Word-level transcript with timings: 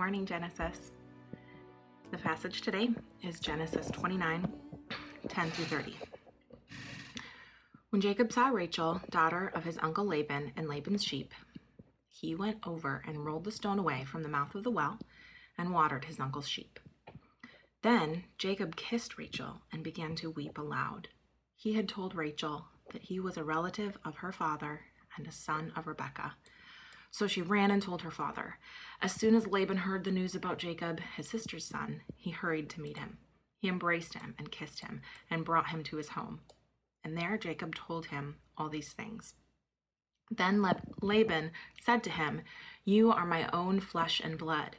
Morning, 0.00 0.24
Genesis. 0.24 0.92
The 2.10 2.16
passage 2.16 2.62
today 2.62 2.88
is 3.22 3.38
Genesis 3.38 3.90
29 3.90 4.50
10 5.28 5.50
through 5.50 5.64
30. 5.66 5.94
When 7.90 8.00
Jacob 8.00 8.32
saw 8.32 8.48
Rachel, 8.48 9.02
daughter 9.10 9.52
of 9.54 9.64
his 9.64 9.76
uncle 9.82 10.06
Laban, 10.06 10.52
and 10.56 10.68
Laban's 10.68 11.04
sheep, 11.04 11.34
he 12.08 12.34
went 12.34 12.66
over 12.66 13.02
and 13.06 13.26
rolled 13.26 13.44
the 13.44 13.52
stone 13.52 13.78
away 13.78 14.04
from 14.04 14.22
the 14.22 14.30
mouth 14.30 14.54
of 14.54 14.64
the 14.64 14.70
well 14.70 14.98
and 15.58 15.74
watered 15.74 16.06
his 16.06 16.18
uncle's 16.18 16.48
sheep. 16.48 16.80
Then 17.82 18.24
Jacob 18.38 18.76
kissed 18.76 19.18
Rachel 19.18 19.60
and 19.70 19.84
began 19.84 20.14
to 20.16 20.30
weep 20.30 20.56
aloud. 20.56 21.08
He 21.56 21.74
had 21.74 21.90
told 21.90 22.14
Rachel 22.14 22.64
that 22.94 23.02
he 23.02 23.20
was 23.20 23.36
a 23.36 23.44
relative 23.44 23.98
of 24.02 24.16
her 24.16 24.32
father 24.32 24.80
and 25.18 25.26
a 25.26 25.30
son 25.30 25.74
of 25.76 25.86
Rebekah. 25.86 26.36
So 27.10 27.26
she 27.26 27.42
ran 27.42 27.70
and 27.70 27.82
told 27.82 28.02
her 28.02 28.10
father. 28.10 28.58
As 29.02 29.12
soon 29.12 29.34
as 29.34 29.46
Laban 29.46 29.78
heard 29.78 30.04
the 30.04 30.10
news 30.10 30.34
about 30.34 30.58
Jacob, 30.58 31.00
his 31.16 31.28
sister's 31.28 31.66
son, 31.66 32.02
he 32.16 32.30
hurried 32.30 32.70
to 32.70 32.80
meet 32.80 32.98
him. 32.98 33.18
He 33.58 33.68
embraced 33.68 34.14
him 34.14 34.34
and 34.38 34.50
kissed 34.50 34.80
him 34.80 35.02
and 35.28 35.44
brought 35.44 35.68
him 35.68 35.82
to 35.84 35.96
his 35.96 36.10
home. 36.10 36.40
And 37.04 37.16
there 37.16 37.36
Jacob 37.36 37.74
told 37.74 38.06
him 38.06 38.36
all 38.56 38.68
these 38.68 38.92
things. 38.92 39.34
Then 40.30 40.64
Laban 41.02 41.50
said 41.82 42.04
to 42.04 42.10
him, 42.10 42.42
You 42.84 43.10
are 43.10 43.26
my 43.26 43.50
own 43.52 43.80
flesh 43.80 44.20
and 44.20 44.38
blood. 44.38 44.76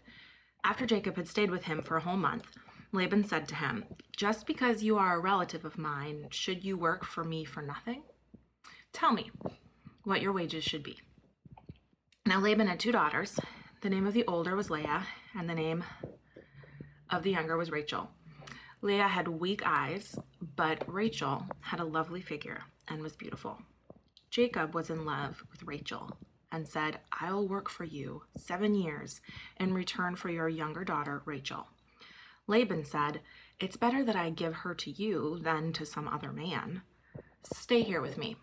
After 0.63 0.85
Jacob 0.85 1.17
had 1.17 1.27
stayed 1.27 1.51
with 1.51 1.65
him 1.65 1.81
for 1.81 1.97
a 1.97 2.01
whole 2.01 2.17
month, 2.17 2.45
Laban 2.93 3.23
said 3.23 3.47
to 3.49 3.55
him, 3.55 3.85
Just 4.15 4.45
because 4.45 4.83
you 4.83 4.97
are 4.97 5.15
a 5.15 5.19
relative 5.19 5.65
of 5.65 5.77
mine, 5.77 6.27
should 6.31 6.63
you 6.63 6.77
work 6.77 7.05
for 7.05 7.23
me 7.23 7.43
for 7.43 7.61
nothing? 7.61 8.03
Tell 8.93 9.11
me 9.11 9.31
what 10.03 10.21
your 10.21 10.31
wages 10.31 10.63
should 10.63 10.83
be. 10.83 10.99
Now 12.25 12.39
Laban 12.39 12.67
had 12.67 12.79
two 12.79 12.91
daughters. 12.91 13.39
The 13.81 13.89
name 13.89 14.05
of 14.05 14.13
the 14.13 14.25
older 14.27 14.55
was 14.55 14.69
Leah, 14.69 15.07
and 15.35 15.49
the 15.49 15.55
name 15.55 15.83
of 17.09 17.23
the 17.23 17.31
younger 17.31 17.57
was 17.57 17.71
Rachel. 17.71 18.11
Leah 18.81 19.07
had 19.07 19.27
weak 19.27 19.63
eyes, 19.65 20.15
but 20.55 20.83
Rachel 20.87 21.45
had 21.61 21.79
a 21.79 21.85
lovely 21.85 22.21
figure 22.21 22.61
and 22.87 23.01
was 23.01 23.15
beautiful. 23.15 23.57
Jacob 24.29 24.75
was 24.75 24.91
in 24.91 25.03
love 25.03 25.41
with 25.51 25.63
Rachel 25.63 26.15
and 26.51 26.67
said, 26.67 26.99
I'll 27.11 27.47
work 27.47 27.69
for 27.69 27.85
you 27.85 28.21
seven 28.37 28.75
years 28.75 29.19
in 29.59 29.73
return 29.73 30.15
for 30.15 30.29
your 30.29 30.47
younger 30.47 30.83
daughter, 30.83 31.23
Rachel. 31.25 31.67
Laban 32.47 32.85
said, 32.85 33.21
It's 33.59 33.77
better 33.77 34.03
that 34.03 34.15
I 34.15 34.29
give 34.29 34.53
her 34.57 34.75
to 34.75 34.91
you 34.91 35.39
than 35.41 35.73
to 35.73 35.85
some 35.87 36.07
other 36.07 36.31
man. 36.31 36.83
Stay 37.51 37.81
here 37.81 38.01
with 38.01 38.17
me. 38.17 38.37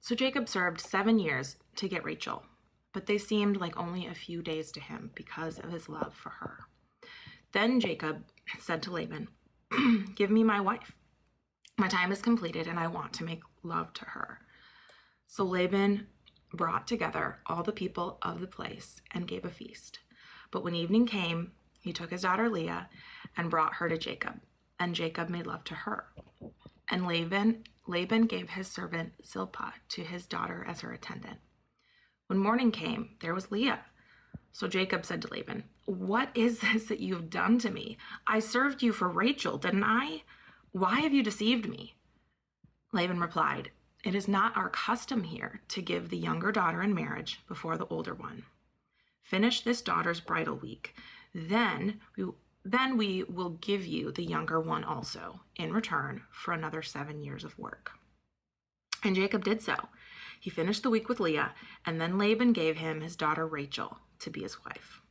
So 0.00 0.14
Jacob 0.16 0.48
served 0.48 0.80
seven 0.80 1.18
years 1.18 1.56
to 1.76 1.88
get 1.88 2.04
Rachel, 2.04 2.42
but 2.92 3.06
they 3.06 3.18
seemed 3.18 3.56
like 3.56 3.78
only 3.78 4.06
a 4.06 4.14
few 4.14 4.42
days 4.42 4.72
to 4.72 4.80
him 4.80 5.10
because 5.14 5.58
of 5.58 5.70
his 5.70 5.88
love 5.88 6.14
for 6.14 6.30
her. 6.30 6.58
Then 7.52 7.80
Jacob 7.80 8.24
said 8.58 8.82
to 8.84 8.92
Laban, 8.92 9.28
Give 10.16 10.30
me 10.30 10.44
my 10.44 10.60
wife. 10.60 10.92
My 11.78 11.88
time 11.88 12.12
is 12.12 12.22
completed 12.22 12.66
and 12.66 12.78
I 12.78 12.86
want 12.86 13.12
to 13.14 13.24
make 13.24 13.42
love 13.62 13.92
to 13.94 14.04
her. 14.04 14.40
So 15.26 15.44
Laban 15.44 16.06
brought 16.52 16.86
together 16.86 17.38
all 17.46 17.62
the 17.62 17.72
people 17.72 18.18
of 18.22 18.40
the 18.40 18.46
place 18.46 19.00
and 19.12 19.28
gave 19.28 19.44
a 19.44 19.50
feast. 19.50 20.00
But 20.50 20.64
when 20.64 20.74
evening 20.74 21.06
came, 21.06 21.52
he 21.80 21.92
took 21.92 22.10
his 22.10 22.22
daughter 22.22 22.48
Leah 22.48 22.88
and 23.36 23.50
brought 23.50 23.74
her 23.74 23.88
to 23.88 23.96
Jacob, 23.96 24.40
and 24.78 24.94
Jacob 24.94 25.28
made 25.28 25.46
love 25.46 25.64
to 25.64 25.74
her. 25.74 26.06
And 26.90 27.06
Laban 27.06 27.64
Laban 27.86 28.26
gave 28.26 28.50
his 28.50 28.68
servant 28.68 29.12
Zilpah 29.26 29.72
to 29.88 30.04
his 30.04 30.26
daughter 30.26 30.64
as 30.68 30.80
her 30.80 30.92
attendant. 30.92 31.38
When 32.30 32.38
morning 32.38 32.70
came, 32.70 33.16
there 33.22 33.34
was 33.34 33.50
Leah. 33.50 33.80
So 34.52 34.68
Jacob 34.68 35.04
said 35.04 35.20
to 35.22 35.28
Laban, 35.32 35.64
What 35.86 36.28
is 36.32 36.60
this 36.60 36.84
that 36.84 37.00
you 37.00 37.14
have 37.14 37.28
done 37.28 37.58
to 37.58 37.70
me? 37.72 37.98
I 38.24 38.38
served 38.38 38.84
you 38.84 38.92
for 38.92 39.08
Rachel, 39.08 39.58
didn't 39.58 39.82
I? 39.82 40.22
Why 40.70 41.00
have 41.00 41.12
you 41.12 41.24
deceived 41.24 41.68
me? 41.68 41.96
Laban 42.92 43.18
replied, 43.18 43.72
It 44.04 44.14
is 44.14 44.28
not 44.28 44.56
our 44.56 44.68
custom 44.68 45.24
here 45.24 45.62
to 45.70 45.82
give 45.82 46.08
the 46.08 46.16
younger 46.16 46.52
daughter 46.52 46.82
in 46.82 46.94
marriage 46.94 47.40
before 47.48 47.76
the 47.76 47.88
older 47.88 48.14
one. 48.14 48.44
Finish 49.24 49.62
this 49.62 49.82
daughter's 49.82 50.20
bridal 50.20 50.54
week. 50.54 50.94
Then 51.34 51.98
we, 52.16 52.26
then 52.64 52.96
we 52.96 53.24
will 53.24 53.58
give 53.60 53.84
you 53.84 54.12
the 54.12 54.22
younger 54.22 54.60
one 54.60 54.84
also 54.84 55.40
in 55.56 55.72
return 55.72 56.22
for 56.30 56.54
another 56.54 56.82
seven 56.82 57.24
years 57.24 57.42
of 57.42 57.58
work. 57.58 57.90
And 59.02 59.16
Jacob 59.16 59.42
did 59.42 59.62
so. 59.62 59.74
He 60.40 60.48
finished 60.48 60.82
the 60.82 60.90
week 60.90 61.08
with 61.08 61.20
Leah, 61.20 61.54
and 61.84 62.00
then 62.00 62.16
Laban 62.16 62.54
gave 62.54 62.78
him 62.78 63.02
his 63.02 63.14
daughter 63.14 63.46
Rachel 63.46 63.98
to 64.20 64.30
be 64.30 64.40
his 64.40 64.64
wife. 64.64 65.02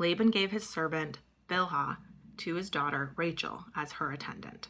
Laban 0.00 0.30
gave 0.30 0.50
his 0.50 0.68
servant 0.68 1.18
Bilhah 1.48 1.98
to 2.38 2.56
his 2.56 2.68
daughter 2.68 3.12
Rachel 3.16 3.64
as 3.76 3.92
her 3.92 4.10
attendant. 4.10 4.68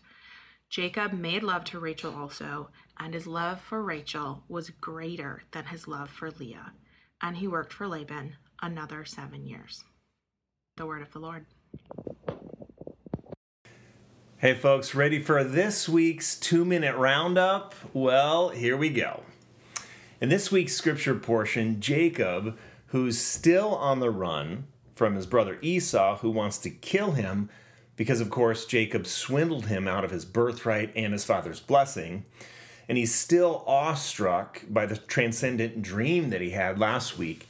Jacob 0.68 1.12
made 1.12 1.42
love 1.42 1.64
to 1.64 1.80
Rachel 1.80 2.14
also, 2.14 2.68
and 2.98 3.14
his 3.14 3.26
love 3.26 3.60
for 3.60 3.82
Rachel 3.82 4.44
was 4.48 4.68
greater 4.68 5.42
than 5.52 5.66
his 5.66 5.88
love 5.88 6.10
for 6.10 6.30
Leah, 6.30 6.72
and 7.22 7.38
he 7.38 7.48
worked 7.48 7.72
for 7.72 7.88
Laban 7.88 8.36
another 8.60 9.04
seven 9.06 9.46
years. 9.46 9.84
The 10.76 10.86
word 10.86 11.00
of 11.00 11.12
the 11.12 11.20
Lord. 11.20 11.46
Hey, 14.36 14.52
folks, 14.52 14.94
ready 14.94 15.20
for 15.20 15.42
this 15.42 15.88
week's 15.88 16.38
two 16.38 16.66
minute 16.66 16.96
roundup? 16.96 17.74
Well, 17.94 18.50
here 18.50 18.76
we 18.76 18.90
go. 18.90 19.22
In 20.18 20.30
this 20.30 20.50
week's 20.50 20.74
scripture 20.74 21.14
portion, 21.14 21.78
Jacob, 21.78 22.56
who's 22.86 23.18
still 23.18 23.74
on 23.74 24.00
the 24.00 24.08
run 24.08 24.64
from 24.94 25.14
his 25.14 25.26
brother 25.26 25.58
Esau, 25.60 26.16
who 26.18 26.30
wants 26.30 26.56
to 26.58 26.70
kill 26.70 27.10
him 27.10 27.50
because, 27.96 28.22
of 28.22 28.30
course, 28.30 28.64
Jacob 28.64 29.06
swindled 29.06 29.66
him 29.66 29.86
out 29.86 30.04
of 30.04 30.10
his 30.10 30.24
birthright 30.24 30.90
and 30.96 31.12
his 31.12 31.26
father's 31.26 31.60
blessing. 31.60 32.24
And 32.88 32.96
he's 32.96 33.14
still 33.14 33.62
awestruck 33.66 34.62
by 34.70 34.86
the 34.86 34.96
transcendent 34.96 35.82
dream 35.82 36.30
that 36.30 36.40
he 36.40 36.50
had 36.50 36.78
last 36.78 37.18
week, 37.18 37.46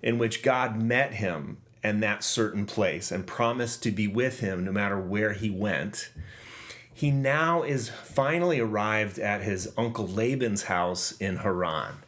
in 0.00 0.16
which 0.16 0.44
God 0.44 0.80
met 0.80 1.14
him 1.14 1.56
in 1.82 1.98
that 2.00 2.22
certain 2.22 2.64
place 2.64 3.10
and 3.10 3.26
promised 3.26 3.82
to 3.82 3.90
be 3.90 4.06
with 4.06 4.38
him 4.38 4.64
no 4.64 4.70
matter 4.70 5.00
where 5.00 5.32
he 5.32 5.50
went. 5.50 6.10
He 6.92 7.10
now 7.10 7.64
is 7.64 7.88
finally 7.88 8.60
arrived 8.60 9.18
at 9.18 9.42
his 9.42 9.72
uncle 9.76 10.06
Laban's 10.06 10.64
house 10.64 11.10
in 11.18 11.38
Haran. 11.38 12.03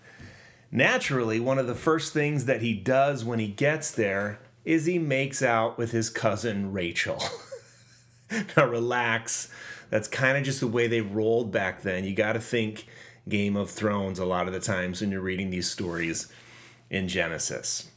Naturally, 0.70 1.40
one 1.40 1.58
of 1.58 1.66
the 1.66 1.74
first 1.74 2.12
things 2.12 2.44
that 2.46 2.62
he 2.62 2.74
does 2.74 3.24
when 3.24 3.38
he 3.38 3.48
gets 3.48 3.90
there 3.90 4.40
is 4.64 4.86
he 4.86 4.98
makes 4.98 5.42
out 5.42 5.78
with 5.78 5.92
his 5.92 6.10
cousin 6.10 6.72
Rachel. 6.72 7.22
now, 8.56 8.66
relax. 8.66 9.48
That's 9.90 10.08
kind 10.08 10.36
of 10.36 10.44
just 10.44 10.60
the 10.60 10.66
way 10.66 10.88
they 10.88 11.00
rolled 11.00 11.52
back 11.52 11.82
then. 11.82 12.04
You 12.04 12.14
got 12.14 12.32
to 12.32 12.40
think 12.40 12.86
Game 13.28 13.56
of 13.56 13.70
Thrones 13.70 14.18
a 14.18 14.24
lot 14.24 14.48
of 14.48 14.52
the 14.52 14.60
times 14.60 15.00
when 15.00 15.12
you're 15.12 15.20
reading 15.20 15.50
these 15.50 15.70
stories 15.70 16.32
in 16.90 17.06
Genesis. 17.06 17.90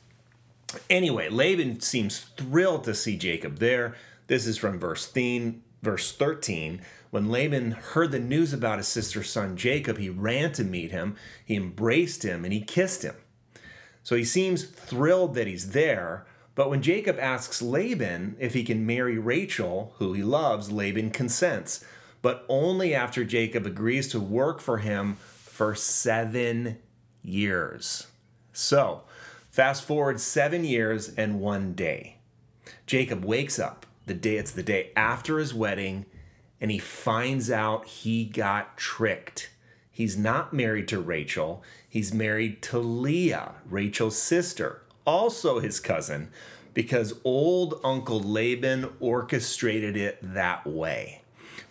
Anyway, 0.89 1.29
Laban 1.29 1.79
seems 1.79 2.19
thrilled 2.19 2.83
to 2.83 2.93
see 2.93 3.17
Jacob 3.17 3.57
there. 3.57 3.95
This 4.27 4.45
is 4.45 4.57
from 4.57 4.79
verse 4.79 5.07
13, 5.07 5.63
verse 5.81 6.11
13. 6.11 6.81
When 7.09 7.29
Laban 7.29 7.71
heard 7.71 8.11
the 8.11 8.19
news 8.19 8.53
about 8.53 8.77
his 8.77 8.87
sister's 8.87 9.29
son 9.29 9.57
Jacob, 9.57 9.97
he 9.97 10.09
ran 10.09 10.51
to 10.53 10.63
meet 10.63 10.91
him, 10.91 11.15
he 11.43 11.55
embraced 11.55 12.23
him, 12.23 12.43
and 12.43 12.53
he 12.53 12.61
kissed 12.61 13.03
him. 13.03 13.15
So 14.03 14.15
he 14.15 14.23
seems 14.23 14.63
thrilled 14.63 15.33
that 15.35 15.47
he's 15.47 15.71
there, 15.71 16.25
But 16.59 16.69
when 16.69 16.81
Jacob 16.81 17.17
asks 17.19 17.61
Laban 17.61 18.35
if 18.37 18.53
he 18.53 18.65
can 18.65 18.85
marry 18.85 19.17
Rachel, 19.17 19.93
who 19.97 20.11
he 20.11 20.23
loves, 20.23 20.69
Laban 20.69 21.09
consents, 21.09 21.85
but 22.21 22.43
only 22.49 22.93
after 22.93 23.23
Jacob 23.23 23.65
agrees 23.65 24.09
to 24.09 24.19
work 24.19 24.59
for 24.59 24.79
him 24.79 25.15
for 25.15 25.73
seven 25.73 26.79
years. 27.23 28.07
So, 28.51 29.03
fast 29.49 29.85
forward 29.85 30.19
seven 30.19 30.65
years 30.65 31.13
and 31.15 31.39
one 31.39 31.75
day. 31.75 32.17
Jacob 32.85 33.23
wakes 33.23 33.57
up. 33.57 33.85
The 34.09 34.15
day 34.15 34.37
it's 34.37 34.49
the 34.49 34.63
day 34.63 34.89
after 34.95 35.37
his 35.37 35.53
wedding, 35.53 36.07
and 36.59 36.71
he 36.71 36.79
finds 36.79 37.51
out 37.51 37.85
he 37.85 38.25
got 38.25 38.75
tricked. 38.75 39.51
He's 39.91 40.17
not 40.17 40.51
married 40.51 40.87
to 40.87 40.99
Rachel. 40.99 41.61
He's 41.87 42.11
married 42.11 42.63
to 42.63 42.79
Leah, 42.79 43.51
Rachel's 43.69 44.19
sister 44.19 44.81
also 45.05 45.59
his 45.59 45.79
cousin, 45.79 46.31
because 46.73 47.19
old 47.23 47.79
Uncle 47.83 48.19
Laban 48.19 48.89
orchestrated 48.99 49.95
it 49.95 50.17
that 50.23 50.65
way. 50.65 51.21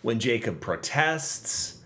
When 0.01 0.21
Jacob 0.21 0.61
protests, 0.61 1.81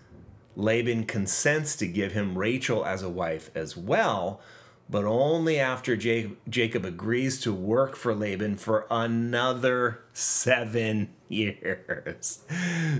Laban 0.54 1.06
consents 1.06 1.74
to 1.74 1.88
give 1.88 2.12
him 2.12 2.38
Rachel 2.38 2.86
as 2.86 3.02
a 3.02 3.10
wife 3.10 3.50
as 3.56 3.76
well, 3.76 4.40
but 4.88 5.04
only 5.04 5.58
after 5.58 5.96
Jacob 5.96 6.84
agrees 6.84 7.40
to 7.40 7.52
work 7.52 7.96
for 7.96 8.14
Laban 8.14 8.56
for 8.56 8.86
another 8.90 10.02
seven 10.12 11.10
years. 11.28 12.44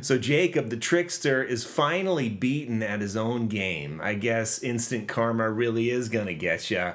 So 0.00 0.18
Jacob, 0.18 0.70
the 0.70 0.76
trickster, 0.76 1.42
is 1.42 1.64
finally 1.64 2.28
beaten 2.28 2.82
at 2.82 3.00
his 3.00 3.16
own 3.16 3.48
game. 3.48 4.00
I 4.02 4.14
guess 4.14 4.62
instant 4.62 5.08
karma 5.08 5.50
really 5.50 5.90
is 5.90 6.08
going 6.08 6.26
to 6.26 6.34
get 6.34 6.70
you 6.70 6.94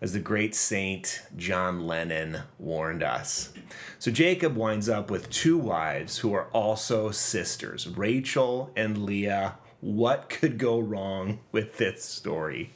as 0.00 0.12
the 0.12 0.20
great 0.20 0.54
saint 0.54 1.22
John 1.36 1.86
Lennon 1.86 2.42
warned 2.58 3.02
us. 3.02 3.52
So 3.98 4.10
Jacob 4.10 4.56
winds 4.56 4.88
up 4.88 5.10
with 5.10 5.30
two 5.30 5.56
wives 5.56 6.18
who 6.18 6.34
are 6.34 6.48
also 6.52 7.10
sisters, 7.10 7.88
Rachel 7.88 8.70
and 8.76 9.04
Leah. 9.04 9.54
What 9.80 10.28
could 10.28 10.58
go 10.58 10.78
wrong 10.78 11.40
with 11.52 11.78
this 11.78 12.04
story? 12.04 12.74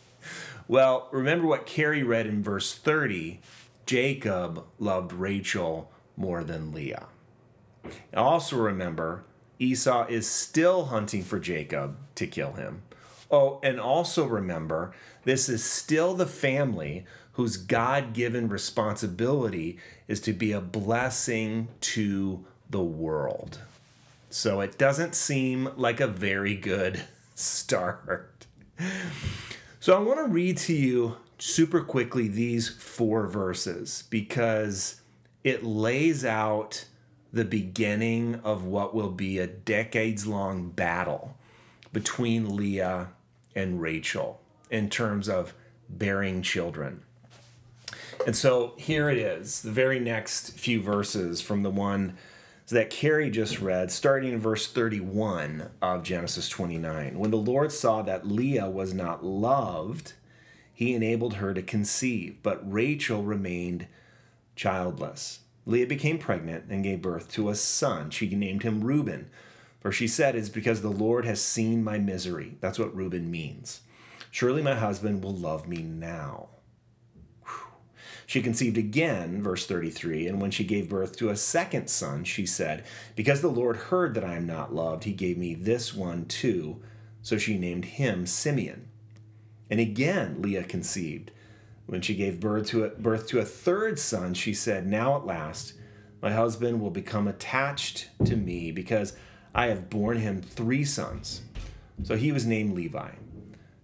Well, 0.68 1.08
remember 1.10 1.46
what 1.46 1.64
Carrie 1.64 2.02
read 2.02 2.26
in 2.26 2.42
verse 2.42 2.74
30 2.74 3.40
Jacob 3.86 4.66
loved 4.78 5.14
Rachel 5.14 5.90
more 6.14 6.44
than 6.44 6.72
Leah. 6.72 7.06
Also 8.14 8.58
remember, 8.58 9.24
Esau 9.58 10.06
is 10.08 10.28
still 10.28 10.86
hunting 10.86 11.22
for 11.22 11.38
Jacob 11.38 11.96
to 12.16 12.26
kill 12.26 12.52
him. 12.52 12.82
Oh, 13.30 13.60
and 13.62 13.80
also 13.80 14.26
remember, 14.26 14.92
this 15.24 15.48
is 15.48 15.64
still 15.64 16.12
the 16.12 16.26
family 16.26 17.06
whose 17.32 17.56
God 17.56 18.12
given 18.12 18.48
responsibility 18.48 19.78
is 20.06 20.20
to 20.20 20.34
be 20.34 20.52
a 20.52 20.60
blessing 20.60 21.68
to 21.80 22.44
the 22.68 22.82
world. 22.82 23.60
So 24.28 24.60
it 24.60 24.76
doesn't 24.76 25.14
seem 25.14 25.70
like 25.76 26.00
a 26.00 26.06
very 26.06 26.54
good 26.54 27.04
start. 27.34 28.46
So 29.80 29.96
I 29.96 30.00
want 30.00 30.18
to 30.18 30.24
read 30.24 30.56
to 30.58 30.74
you 30.74 31.16
super 31.38 31.80
quickly 31.82 32.26
these 32.26 32.68
four 32.68 33.28
verses 33.28 34.02
because 34.10 35.00
it 35.44 35.62
lays 35.62 36.24
out 36.24 36.84
the 37.32 37.44
beginning 37.44 38.40
of 38.42 38.64
what 38.64 38.92
will 38.92 39.12
be 39.12 39.38
a 39.38 39.46
decades 39.46 40.26
long 40.26 40.70
battle 40.70 41.36
between 41.92 42.56
Leah 42.56 43.10
and 43.54 43.80
Rachel 43.80 44.40
in 44.68 44.90
terms 44.90 45.28
of 45.28 45.54
bearing 45.88 46.42
children. 46.42 47.02
And 48.26 48.34
so 48.34 48.74
here 48.78 49.08
it 49.08 49.18
is, 49.18 49.62
the 49.62 49.70
very 49.70 50.00
next 50.00 50.58
few 50.58 50.82
verses 50.82 51.40
from 51.40 51.62
the 51.62 51.70
one 51.70 52.16
that 52.72 52.90
Carrie 52.90 53.30
just 53.30 53.60
read, 53.60 53.90
starting 53.90 54.32
in 54.32 54.40
verse 54.40 54.66
31 54.66 55.70
of 55.80 56.02
Genesis 56.02 56.48
29. 56.48 57.18
When 57.18 57.30
the 57.30 57.36
Lord 57.36 57.72
saw 57.72 58.02
that 58.02 58.26
Leah 58.26 58.68
was 58.68 58.92
not 58.92 59.24
loved, 59.24 60.12
he 60.74 60.94
enabled 60.94 61.34
her 61.34 61.54
to 61.54 61.62
conceive, 61.62 62.36
but 62.42 62.70
Rachel 62.70 63.22
remained 63.22 63.86
childless. 64.54 65.40
Leah 65.66 65.86
became 65.86 66.18
pregnant 66.18 66.64
and 66.68 66.84
gave 66.84 67.02
birth 67.02 67.30
to 67.32 67.48
a 67.48 67.54
son. 67.54 68.10
She 68.10 68.28
named 68.28 68.62
him 68.62 68.84
Reuben, 68.84 69.30
for 69.80 69.92
she 69.92 70.08
said, 70.08 70.34
It's 70.34 70.48
because 70.48 70.82
the 70.82 70.88
Lord 70.88 71.24
has 71.24 71.40
seen 71.40 71.84
my 71.84 71.98
misery. 71.98 72.56
That's 72.60 72.78
what 72.78 72.94
Reuben 72.94 73.30
means. 73.30 73.80
Surely 74.30 74.62
my 74.62 74.74
husband 74.74 75.22
will 75.24 75.34
love 75.34 75.68
me 75.68 75.82
now. 75.82 76.48
She 78.28 78.42
conceived 78.42 78.76
again, 78.76 79.42
verse 79.42 79.64
33, 79.64 80.26
and 80.26 80.38
when 80.38 80.50
she 80.50 80.62
gave 80.62 80.90
birth 80.90 81.16
to 81.16 81.30
a 81.30 81.36
second 81.36 81.88
son, 81.88 82.24
she 82.24 82.44
said, 82.44 82.84
Because 83.16 83.40
the 83.40 83.48
Lord 83.48 83.76
heard 83.76 84.12
that 84.12 84.22
I 84.22 84.36
am 84.36 84.46
not 84.46 84.74
loved, 84.74 85.04
he 85.04 85.14
gave 85.14 85.38
me 85.38 85.54
this 85.54 85.94
one 85.94 86.26
too. 86.26 86.82
So 87.22 87.38
she 87.38 87.56
named 87.56 87.86
him 87.86 88.26
Simeon. 88.26 88.86
And 89.70 89.80
again 89.80 90.42
Leah 90.42 90.64
conceived. 90.64 91.30
When 91.86 92.02
she 92.02 92.14
gave 92.14 92.38
birth 92.38 92.66
to 92.66 92.84
a, 92.84 92.88
birth 92.90 93.28
to 93.28 93.38
a 93.38 93.46
third 93.46 93.98
son, 93.98 94.34
she 94.34 94.52
said, 94.52 94.86
Now 94.86 95.16
at 95.16 95.24
last 95.24 95.72
my 96.20 96.30
husband 96.30 96.82
will 96.82 96.90
become 96.90 97.28
attached 97.28 98.10
to 98.26 98.36
me 98.36 98.70
because 98.72 99.16
I 99.54 99.68
have 99.68 99.88
borne 99.88 100.18
him 100.18 100.42
three 100.42 100.84
sons. 100.84 101.40
So 102.02 102.14
he 102.14 102.30
was 102.32 102.44
named 102.44 102.74
Levi. 102.74 103.12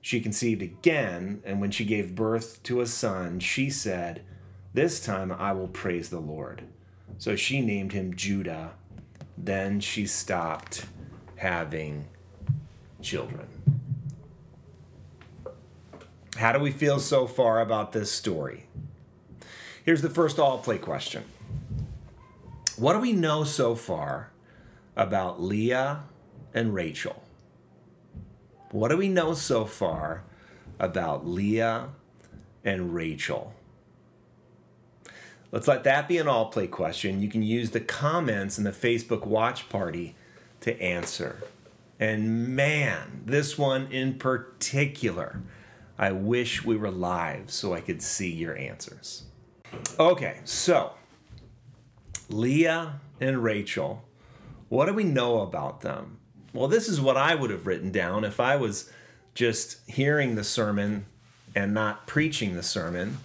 She 0.02 0.20
conceived 0.20 0.60
again, 0.60 1.42
and 1.46 1.62
when 1.62 1.70
she 1.70 1.86
gave 1.86 2.14
birth 2.14 2.62
to 2.64 2.82
a 2.82 2.86
son, 2.86 3.40
she 3.40 3.70
said, 3.70 4.22
This 4.74 4.98
time 4.98 5.30
I 5.30 5.52
will 5.52 5.68
praise 5.68 6.10
the 6.10 6.18
Lord. 6.18 6.64
So 7.18 7.36
she 7.36 7.60
named 7.60 7.92
him 7.92 8.16
Judah. 8.16 8.72
Then 9.38 9.78
she 9.78 10.04
stopped 10.04 10.86
having 11.36 12.06
children. 13.00 13.46
How 16.36 16.50
do 16.50 16.58
we 16.58 16.72
feel 16.72 16.98
so 16.98 17.28
far 17.28 17.60
about 17.60 17.92
this 17.92 18.10
story? 18.10 18.66
Here's 19.84 20.02
the 20.02 20.10
first 20.10 20.40
all 20.40 20.58
play 20.58 20.78
question 20.78 21.22
What 22.76 22.94
do 22.94 22.98
we 22.98 23.12
know 23.12 23.44
so 23.44 23.76
far 23.76 24.32
about 24.96 25.40
Leah 25.40 26.02
and 26.52 26.74
Rachel? 26.74 27.22
What 28.72 28.88
do 28.88 28.96
we 28.96 29.08
know 29.08 29.34
so 29.34 29.66
far 29.66 30.24
about 30.80 31.24
Leah 31.24 31.90
and 32.64 32.92
Rachel? 32.92 33.53
Let's 35.54 35.68
let 35.68 35.84
that 35.84 36.08
be 36.08 36.18
an 36.18 36.26
all 36.26 36.46
play 36.46 36.66
question. 36.66 37.22
You 37.22 37.28
can 37.28 37.44
use 37.44 37.70
the 37.70 37.78
comments 37.78 38.58
in 38.58 38.64
the 38.64 38.72
Facebook 38.72 39.24
watch 39.24 39.68
party 39.68 40.16
to 40.62 40.76
answer. 40.82 41.44
And 42.00 42.56
man, 42.56 43.22
this 43.24 43.56
one 43.56 43.86
in 43.92 44.18
particular, 44.18 45.42
I 45.96 46.10
wish 46.10 46.64
we 46.64 46.76
were 46.76 46.90
live 46.90 47.52
so 47.52 47.72
I 47.72 47.80
could 47.82 48.02
see 48.02 48.32
your 48.32 48.58
answers. 48.58 49.26
Okay, 49.96 50.38
so 50.44 50.94
Leah 52.28 52.98
and 53.20 53.44
Rachel, 53.44 54.02
what 54.68 54.86
do 54.86 54.92
we 54.92 55.04
know 55.04 55.38
about 55.38 55.82
them? 55.82 56.18
Well, 56.52 56.66
this 56.66 56.88
is 56.88 57.00
what 57.00 57.16
I 57.16 57.36
would 57.36 57.50
have 57.50 57.68
written 57.68 57.92
down 57.92 58.24
if 58.24 58.40
I 58.40 58.56
was 58.56 58.90
just 59.34 59.88
hearing 59.88 60.34
the 60.34 60.42
sermon 60.42 61.06
and 61.54 61.72
not 61.72 62.08
preaching 62.08 62.56
the 62.56 62.62
sermon. 62.64 63.18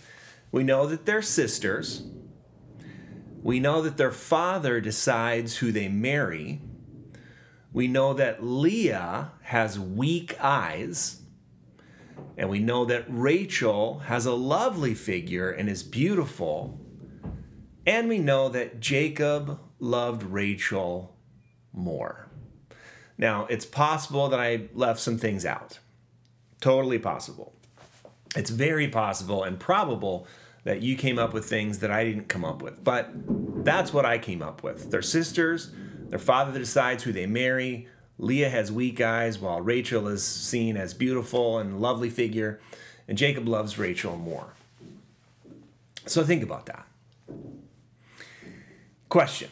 We 0.51 0.63
know 0.63 0.85
that 0.85 1.07
they're 1.07 1.23
sisters. 1.23 2.03
We 3.41 3.59
know 3.59 3.81
that 3.81 3.97
their 3.97 4.11
father 4.11 4.81
decides 4.81 5.57
who 5.57 5.71
they 5.71 5.87
marry. 5.87 6.61
We 7.71 7.87
know 7.87 8.13
that 8.13 8.43
Leah 8.43 9.31
has 9.43 9.79
weak 9.79 10.35
eyes. 10.43 11.21
And 12.37 12.49
we 12.49 12.59
know 12.59 12.85
that 12.85 13.05
Rachel 13.07 13.99
has 13.99 14.25
a 14.25 14.33
lovely 14.33 14.93
figure 14.93 15.49
and 15.51 15.69
is 15.69 15.83
beautiful. 15.83 16.79
And 17.85 18.09
we 18.09 18.17
know 18.17 18.49
that 18.49 18.79
Jacob 18.79 19.59
loved 19.79 20.23
Rachel 20.23 21.15
more. 21.73 22.27
Now, 23.17 23.45
it's 23.49 23.65
possible 23.65 24.29
that 24.29 24.39
I 24.39 24.69
left 24.73 24.99
some 24.99 25.17
things 25.17 25.45
out. 25.45 25.79
Totally 26.61 26.99
possible. 26.99 27.53
It's 28.35 28.49
very 28.49 28.87
possible 28.87 29.43
and 29.43 29.59
probable 29.59 30.27
that 30.63 30.81
you 30.81 30.95
came 30.95 31.17
up 31.17 31.33
with 31.33 31.45
things 31.45 31.79
that 31.79 31.91
I 31.91 32.03
didn't 32.03 32.27
come 32.27 32.43
up 32.45 32.61
with. 32.61 32.83
But 32.83 33.11
that's 33.63 33.93
what 33.93 34.05
I 34.05 34.17
came 34.17 34.41
up 34.41 34.63
with. 34.63 34.91
They're 34.91 35.01
sisters. 35.01 35.71
Their 36.09 36.19
father 36.19 36.57
decides 36.57 37.03
who 37.03 37.11
they 37.11 37.25
marry. 37.25 37.87
Leah 38.17 38.49
has 38.49 38.71
weak 38.71 38.99
eyes, 38.99 39.39
while 39.39 39.61
Rachel 39.61 40.07
is 40.07 40.23
seen 40.23 40.75
as 40.75 40.93
beautiful 40.93 41.57
and 41.57 41.79
lovely 41.79 42.09
figure, 42.09 42.59
and 43.07 43.17
Jacob 43.17 43.47
loves 43.47 43.77
Rachel 43.77 44.17
more. 44.17 44.53
So 46.05 46.23
think 46.23 46.43
about 46.43 46.65
that. 46.65 46.85
Question 49.07 49.49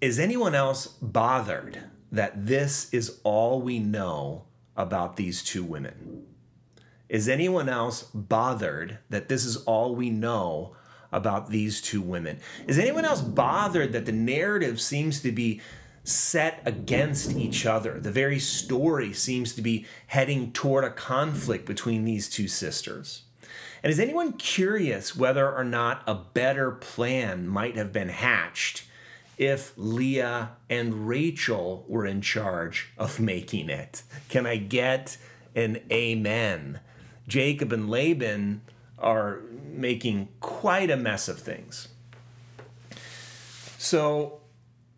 Is 0.00 0.18
anyone 0.18 0.54
else 0.54 0.86
bothered 0.86 1.84
that 2.10 2.46
this 2.46 2.92
is 2.92 3.20
all 3.22 3.60
we 3.62 3.78
know 3.78 4.44
about 4.76 5.16
these 5.16 5.44
two 5.44 5.62
women? 5.62 6.19
Is 7.10 7.28
anyone 7.28 7.68
else 7.68 8.04
bothered 8.14 8.98
that 9.10 9.28
this 9.28 9.44
is 9.44 9.58
all 9.64 9.94
we 9.94 10.08
know 10.08 10.74
about 11.12 11.50
these 11.50 11.80
two 11.80 12.00
women. 12.00 12.38
Is 12.66 12.78
anyone 12.78 13.04
else 13.04 13.20
bothered 13.20 13.92
that 13.92 14.06
the 14.06 14.12
narrative 14.12 14.80
seems 14.80 15.20
to 15.22 15.32
be 15.32 15.60
set 16.04 16.62
against 16.64 17.32
each 17.32 17.66
other? 17.66 17.98
The 17.98 18.12
very 18.12 18.38
story 18.38 19.12
seems 19.12 19.52
to 19.54 19.62
be 19.62 19.86
heading 20.08 20.52
toward 20.52 20.84
a 20.84 20.90
conflict 20.90 21.66
between 21.66 22.04
these 22.04 22.28
two 22.28 22.48
sisters. 22.48 23.22
And 23.82 23.90
is 23.90 23.98
anyone 23.98 24.34
curious 24.34 25.16
whether 25.16 25.50
or 25.50 25.64
not 25.64 26.02
a 26.06 26.14
better 26.14 26.70
plan 26.70 27.48
might 27.48 27.76
have 27.76 27.92
been 27.92 28.10
hatched 28.10 28.84
if 29.38 29.72
Leah 29.76 30.50
and 30.68 31.08
Rachel 31.08 31.86
were 31.88 32.04
in 32.04 32.20
charge 32.20 32.92
of 32.98 33.18
making 33.18 33.70
it? 33.70 34.02
Can 34.28 34.46
I 34.46 34.56
get 34.56 35.16
an 35.56 35.80
amen? 35.90 36.80
Jacob 37.30 37.72
and 37.72 37.88
Laban 37.88 38.60
are 38.98 39.40
making 39.72 40.28
quite 40.40 40.90
a 40.90 40.96
mess 40.96 41.28
of 41.28 41.38
things. 41.38 41.88
So, 43.78 44.40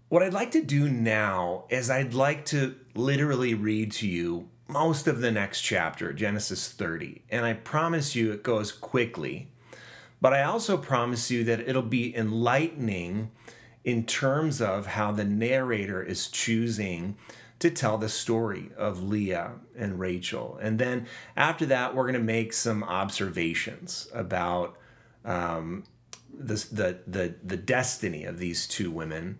what 0.09 0.23
I'd 0.23 0.33
like 0.33 0.51
to 0.53 0.62
do 0.62 0.89
now 0.89 1.65
is 1.69 1.89
I'd 1.89 2.15
like 2.15 2.45
to 2.47 2.75
literally 2.95 3.55
read 3.55 3.93
to 3.93 4.09
you 4.09 4.49
most 4.67 5.07
of 5.07 5.21
the 5.21 5.31
next 5.31 5.61
chapter, 5.61 6.12
Genesis 6.12 6.69
30. 6.69 7.23
And 7.31 7.45
I 7.45 7.53
promise 7.53 8.17
you 8.17 8.33
it 8.33 8.43
goes 8.43 8.73
quickly. 8.73 9.49
But 10.21 10.33
I 10.33 10.43
also 10.43 10.77
promise 10.77 11.31
you 11.31 11.45
that 11.45 11.61
it'll 11.61 11.83
be 11.83 12.17
enlightening 12.17 13.31
in 13.85 14.07
terms 14.07 14.61
of 14.61 14.87
how 14.87 15.12
the 15.12 15.25
narrator 15.25 16.03
is 16.03 16.29
choosing 16.29 17.17
to 17.62 17.71
tell 17.71 17.97
the 17.97 18.09
story 18.09 18.71
of 18.76 19.02
Leah 19.02 19.52
and 19.76 19.99
Rachel. 19.99 20.59
And 20.61 20.78
then 20.78 21.07
after 21.37 21.64
that, 21.66 21.95
we're 21.95 22.04
going 22.04 22.14
to 22.14 22.21
make 22.21 22.52
some 22.52 22.83
observations 22.83 24.09
about 24.12 24.76
um, 25.25 25.85
the, 26.33 26.54
the, 26.73 26.99
the, 27.07 27.35
the 27.42 27.57
destiny 27.57 28.25
of 28.25 28.38
these 28.38 28.66
two 28.66 28.90
women 28.90 29.38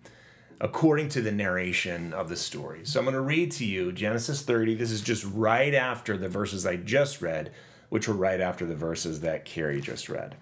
according 0.61 1.09
to 1.09 1.21
the 1.21 1.31
narration 1.31 2.13
of 2.13 2.29
the 2.29 2.37
story. 2.37 2.81
So 2.85 2.99
I'm 2.99 3.05
going 3.05 3.15
to 3.15 3.21
read 3.21 3.51
to 3.53 3.65
you 3.65 3.91
Genesis 3.91 4.41
30. 4.41 4.75
This 4.75 4.91
is 4.91 5.01
just 5.01 5.25
right 5.25 5.73
after 5.73 6.15
the 6.15 6.29
verses 6.29 6.65
I 6.65 6.77
just 6.77 7.21
read, 7.21 7.51
which 7.89 8.07
were 8.07 8.13
right 8.13 8.39
after 8.39 8.65
the 8.65 8.75
verses 8.75 9.19
that 9.21 9.43
Carrie 9.43 9.81
just 9.81 10.07
read. 10.07 10.35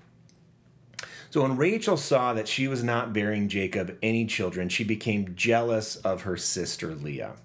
So 1.31 1.41
when 1.41 1.57
Rachel 1.57 1.97
saw 1.97 2.33
that 2.33 2.47
she 2.47 2.67
was 2.67 2.83
not 2.83 3.13
bearing 3.13 3.47
Jacob 3.47 3.97
any 4.03 4.25
children, 4.25 4.69
she 4.69 4.83
became 4.83 5.33
jealous 5.33 5.95
of 5.95 6.23
her 6.23 6.37
sister 6.37 6.93
Leah. 6.93 7.37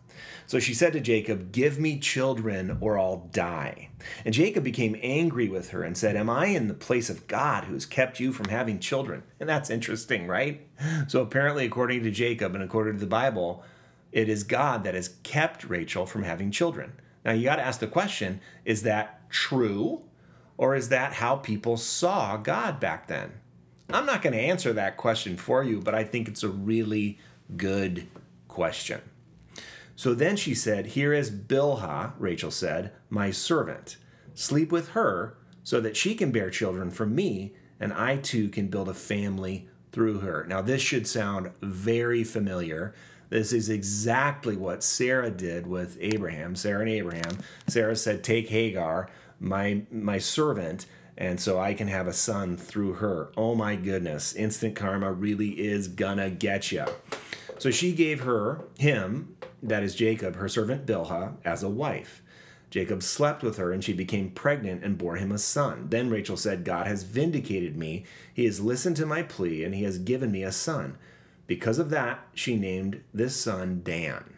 So 0.47 0.59
she 0.59 0.75
said 0.75 0.93
to 0.93 1.01
Jacob, 1.01 1.53
Give 1.53 1.79
me 1.79 1.99
children 1.99 2.79
or 2.81 2.99
I'll 2.99 3.29
die. 3.33 3.91
And 4.25 4.35
Jacob 4.35 4.65
became 4.65 4.97
angry 5.03 5.49
with 5.49 5.71
her 5.71 5.83
and 5.83 5.97
said, 5.97 6.17
Am 6.17 6.31
I 6.31 6.47
in 6.47 6.69
the 6.69 6.75
place 6.75 7.11
of 7.11 7.27
God 7.27 7.65
who 7.65 7.75
has 7.75 7.87
kept 7.87 8.21
you 8.21 8.33
from 8.33 8.49
having 8.49 8.79
children? 8.79 9.23
And 9.41 9.49
that's 9.49 9.71
interesting, 9.71 10.27
right? 10.27 10.67
So 11.09 11.23
apparently, 11.23 11.65
according 11.65 12.03
to 12.03 12.11
Jacob 12.11 12.55
and 12.55 12.63
according 12.63 12.95
to 12.95 13.01
the 13.01 13.07
Bible, 13.07 13.65
it 14.13 14.29
is 14.29 14.45
God 14.45 14.85
that 14.85 14.95
has 14.95 15.17
kept 15.23 15.65
Rachel 15.65 16.07
from 16.07 16.23
having 16.23 16.51
children. 16.51 16.93
Now 17.25 17.33
you 17.33 17.45
got 17.45 17.57
to 17.57 17.67
ask 17.67 17.81
the 17.81 17.87
question 17.87 18.41
is 18.65 18.83
that 18.83 19.29
true? 19.31 20.03
Or 20.59 20.75
is 20.75 20.89
that 20.89 21.15
how 21.15 21.37
people 21.37 21.77
saw 21.77 22.37
God 22.37 22.81
back 22.81 23.09
then? 23.09 23.33
I'm 23.91 24.07
not 24.07 24.23
going 24.23 24.33
to 24.33 24.41
answer 24.41 24.73
that 24.73 24.97
question 24.97 25.37
for 25.37 25.63
you, 25.63 25.81
but 25.81 25.95
I 25.95 26.03
think 26.03 26.29
it's 26.29 26.43
a 26.43 26.49
really 26.49 27.19
good 27.57 28.07
question. 28.49 29.01
So 29.97 30.13
then 30.13 30.37
she 30.37 30.55
said, 30.55 30.89
Here 30.89 31.13
is 31.15 31.31
Bilhah, 31.31 32.13
Rachel 32.19 32.51
said, 32.51 32.93
my 33.09 33.31
servant. 33.31 33.97
Sleep 34.35 34.71
with 34.71 34.91
her 34.91 35.39
so 35.65 35.81
that 35.81 35.97
she 35.97 36.15
can 36.15 36.31
bear 36.31 36.51
children 36.51 36.91
from 36.91 37.15
me, 37.15 37.55
and 37.81 37.93
I 37.93 38.19
too 38.19 38.49
can 38.51 38.69
build 38.69 38.89
a 38.89 38.95
family 38.95 39.69
through 39.91 40.21
her. 40.21 40.45
Now, 40.47 40.61
this 40.61 40.83
should 40.83 41.07
sound 41.07 41.51
very 41.63 42.23
familiar. 42.23 42.95
This 43.31 43.53
is 43.53 43.71
exactly 43.71 44.57
what 44.57 44.85
Sarah 44.85 45.31
did 45.31 45.67
with 45.67 45.97
Abraham, 46.01 46.55
Sarah 46.55 46.83
and 46.83 46.91
Abraham. 46.91 47.39
Sarah 47.67 47.97
said, 47.97 48.23
Take 48.23 48.51
Hagar, 48.51 49.09
my, 49.41 49.83
my 49.91 50.19
servant, 50.19 50.87
and 51.17 51.41
so 51.41 51.59
I 51.59 51.73
can 51.73 51.89
have 51.89 52.07
a 52.07 52.13
son 52.13 52.59
through 52.59 52.95
her. 52.95 53.33
Oh 53.37 53.55
my 53.55 53.75
goodness, 53.75 54.35
instant 54.35 54.77
karma 54.77 55.11
really 55.11 55.53
is 55.53 55.89
gonna 55.89 56.29
get 56.29 56.71
you. 56.71 56.85
So 57.59 57.71
she 57.71 57.93
gave 57.93 58.21
her, 58.21 58.65
him, 58.79 59.37
that 59.63 59.83
is 59.83 59.95
Jacob, 59.95 60.37
her 60.37 60.49
servant 60.49 60.87
Bilhah, 60.87 61.37
as 61.45 61.63
a 61.63 61.69
wife. 61.69 62.23
Jacob 62.71 63.03
slept 63.03 63.43
with 63.43 63.57
her, 63.57 63.73
and 63.73 63.83
she 63.83 63.93
became 63.93 64.31
pregnant 64.31 64.85
and 64.85 64.99
bore 64.99 65.17
him 65.17 65.33
a 65.33 65.39
son. 65.39 65.87
Then 65.89 66.11
Rachel 66.11 66.37
said, 66.37 66.65
God 66.65 66.87
has 66.87 67.05
vindicated 67.05 67.77
me. 67.77 68.05
He 68.35 68.45
has 68.45 68.61
listened 68.61 68.97
to 68.97 69.07
my 69.07 69.23
plea, 69.23 69.65
and 69.65 69.75
he 69.75 69.85
has 69.85 69.99
given 69.99 70.31
me 70.31 70.43
a 70.43 70.53
son. 70.53 70.99
Because 71.47 71.79
of 71.79 71.91
that, 71.91 72.27
she 72.35 72.57
named 72.57 73.03
this 73.15 73.37
son 73.37 73.81
Dan. 73.85 74.35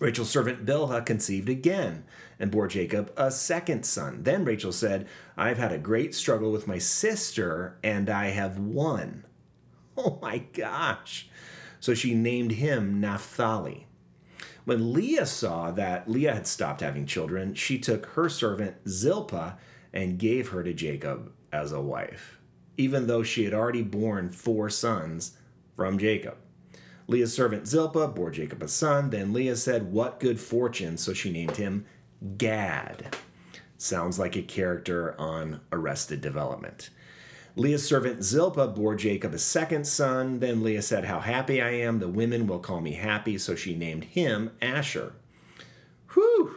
Rachel's 0.00 0.30
servant 0.30 0.64
Bilhah 0.64 1.04
conceived 1.04 1.48
again 1.48 2.04
and 2.38 2.50
bore 2.50 2.68
Jacob 2.68 3.12
a 3.16 3.30
second 3.30 3.84
son. 3.84 4.22
Then 4.22 4.44
Rachel 4.44 4.72
said, 4.72 5.06
I've 5.36 5.58
had 5.58 5.72
a 5.72 5.78
great 5.78 6.14
struggle 6.14 6.50
with 6.50 6.66
my 6.66 6.78
sister, 6.78 7.78
and 7.82 8.08
I 8.08 8.26
have 8.26 8.58
won. 8.58 9.24
Oh 9.96 10.18
my 10.20 10.38
gosh. 10.38 11.28
So 11.84 11.92
she 11.92 12.14
named 12.14 12.52
him 12.52 12.98
Naphtali. 12.98 13.86
When 14.64 14.94
Leah 14.94 15.26
saw 15.26 15.70
that 15.72 16.10
Leah 16.10 16.32
had 16.32 16.46
stopped 16.46 16.80
having 16.80 17.04
children, 17.04 17.52
she 17.52 17.78
took 17.78 18.06
her 18.06 18.30
servant 18.30 18.76
Zilpah 18.88 19.58
and 19.92 20.18
gave 20.18 20.48
her 20.48 20.62
to 20.62 20.72
Jacob 20.72 21.30
as 21.52 21.72
a 21.72 21.82
wife, 21.82 22.40
even 22.78 23.06
though 23.06 23.22
she 23.22 23.44
had 23.44 23.52
already 23.52 23.82
borne 23.82 24.30
four 24.30 24.70
sons 24.70 25.36
from 25.76 25.98
Jacob. 25.98 26.38
Leah's 27.06 27.34
servant 27.34 27.68
Zilpah 27.68 28.08
bore 28.08 28.30
Jacob 28.30 28.62
a 28.62 28.68
son. 28.68 29.10
Then 29.10 29.34
Leah 29.34 29.54
said, 29.54 29.92
What 29.92 30.20
good 30.20 30.40
fortune! 30.40 30.96
So 30.96 31.12
she 31.12 31.30
named 31.30 31.58
him 31.58 31.84
Gad. 32.38 33.14
Sounds 33.76 34.18
like 34.18 34.36
a 34.36 34.42
character 34.42 35.14
on 35.20 35.60
Arrested 35.70 36.22
Development. 36.22 36.88
Leah's 37.56 37.86
servant 37.86 38.24
Zilpah 38.24 38.68
bore 38.68 38.96
Jacob 38.96 39.32
a 39.32 39.38
second 39.38 39.86
son. 39.86 40.40
Then 40.40 40.62
Leah 40.62 40.82
said, 40.82 41.04
How 41.04 41.20
happy 41.20 41.62
I 41.62 41.70
am. 41.70 42.00
The 42.00 42.08
women 42.08 42.46
will 42.46 42.58
call 42.58 42.80
me 42.80 42.92
happy. 42.92 43.38
So 43.38 43.54
she 43.54 43.74
named 43.74 44.04
him 44.04 44.50
Asher. 44.60 45.12
Whew! 46.14 46.56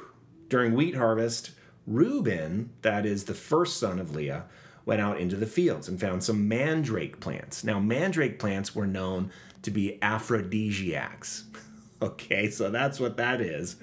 During 0.49 0.73
wheat 0.73 0.95
harvest, 0.95 1.51
Reuben, 1.85 2.71
that 2.81 3.05
is 3.05 3.25
the 3.25 3.33
first 3.33 3.79
son 3.79 3.99
of 3.99 4.15
Leah, 4.15 4.45
went 4.85 5.01
out 5.01 5.19
into 5.19 5.35
the 5.35 5.45
fields 5.45 5.87
and 5.87 5.99
found 5.99 6.23
some 6.23 6.47
mandrake 6.47 7.19
plants. 7.19 7.63
Now, 7.63 7.79
mandrake 7.79 8.39
plants 8.39 8.73
were 8.73 8.87
known 8.87 9.31
to 9.61 9.71
be 9.71 10.01
aphrodisiacs. 10.01 11.45
okay, 12.01 12.49
so 12.49 12.69
that's 12.69 12.99
what 12.99 13.17
that 13.17 13.41
is, 13.41 13.75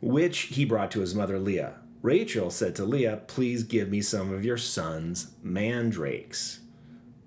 which 0.00 0.40
he 0.40 0.64
brought 0.64 0.90
to 0.92 1.00
his 1.00 1.14
mother 1.14 1.38
Leah. 1.38 1.74
Rachel 2.04 2.50
said 2.50 2.74
to 2.76 2.84
Leah, 2.84 3.22
Please 3.28 3.62
give 3.62 3.88
me 3.88 4.02
some 4.02 4.30
of 4.30 4.44
your 4.44 4.58
son's 4.58 5.30
mandrakes. 5.42 6.60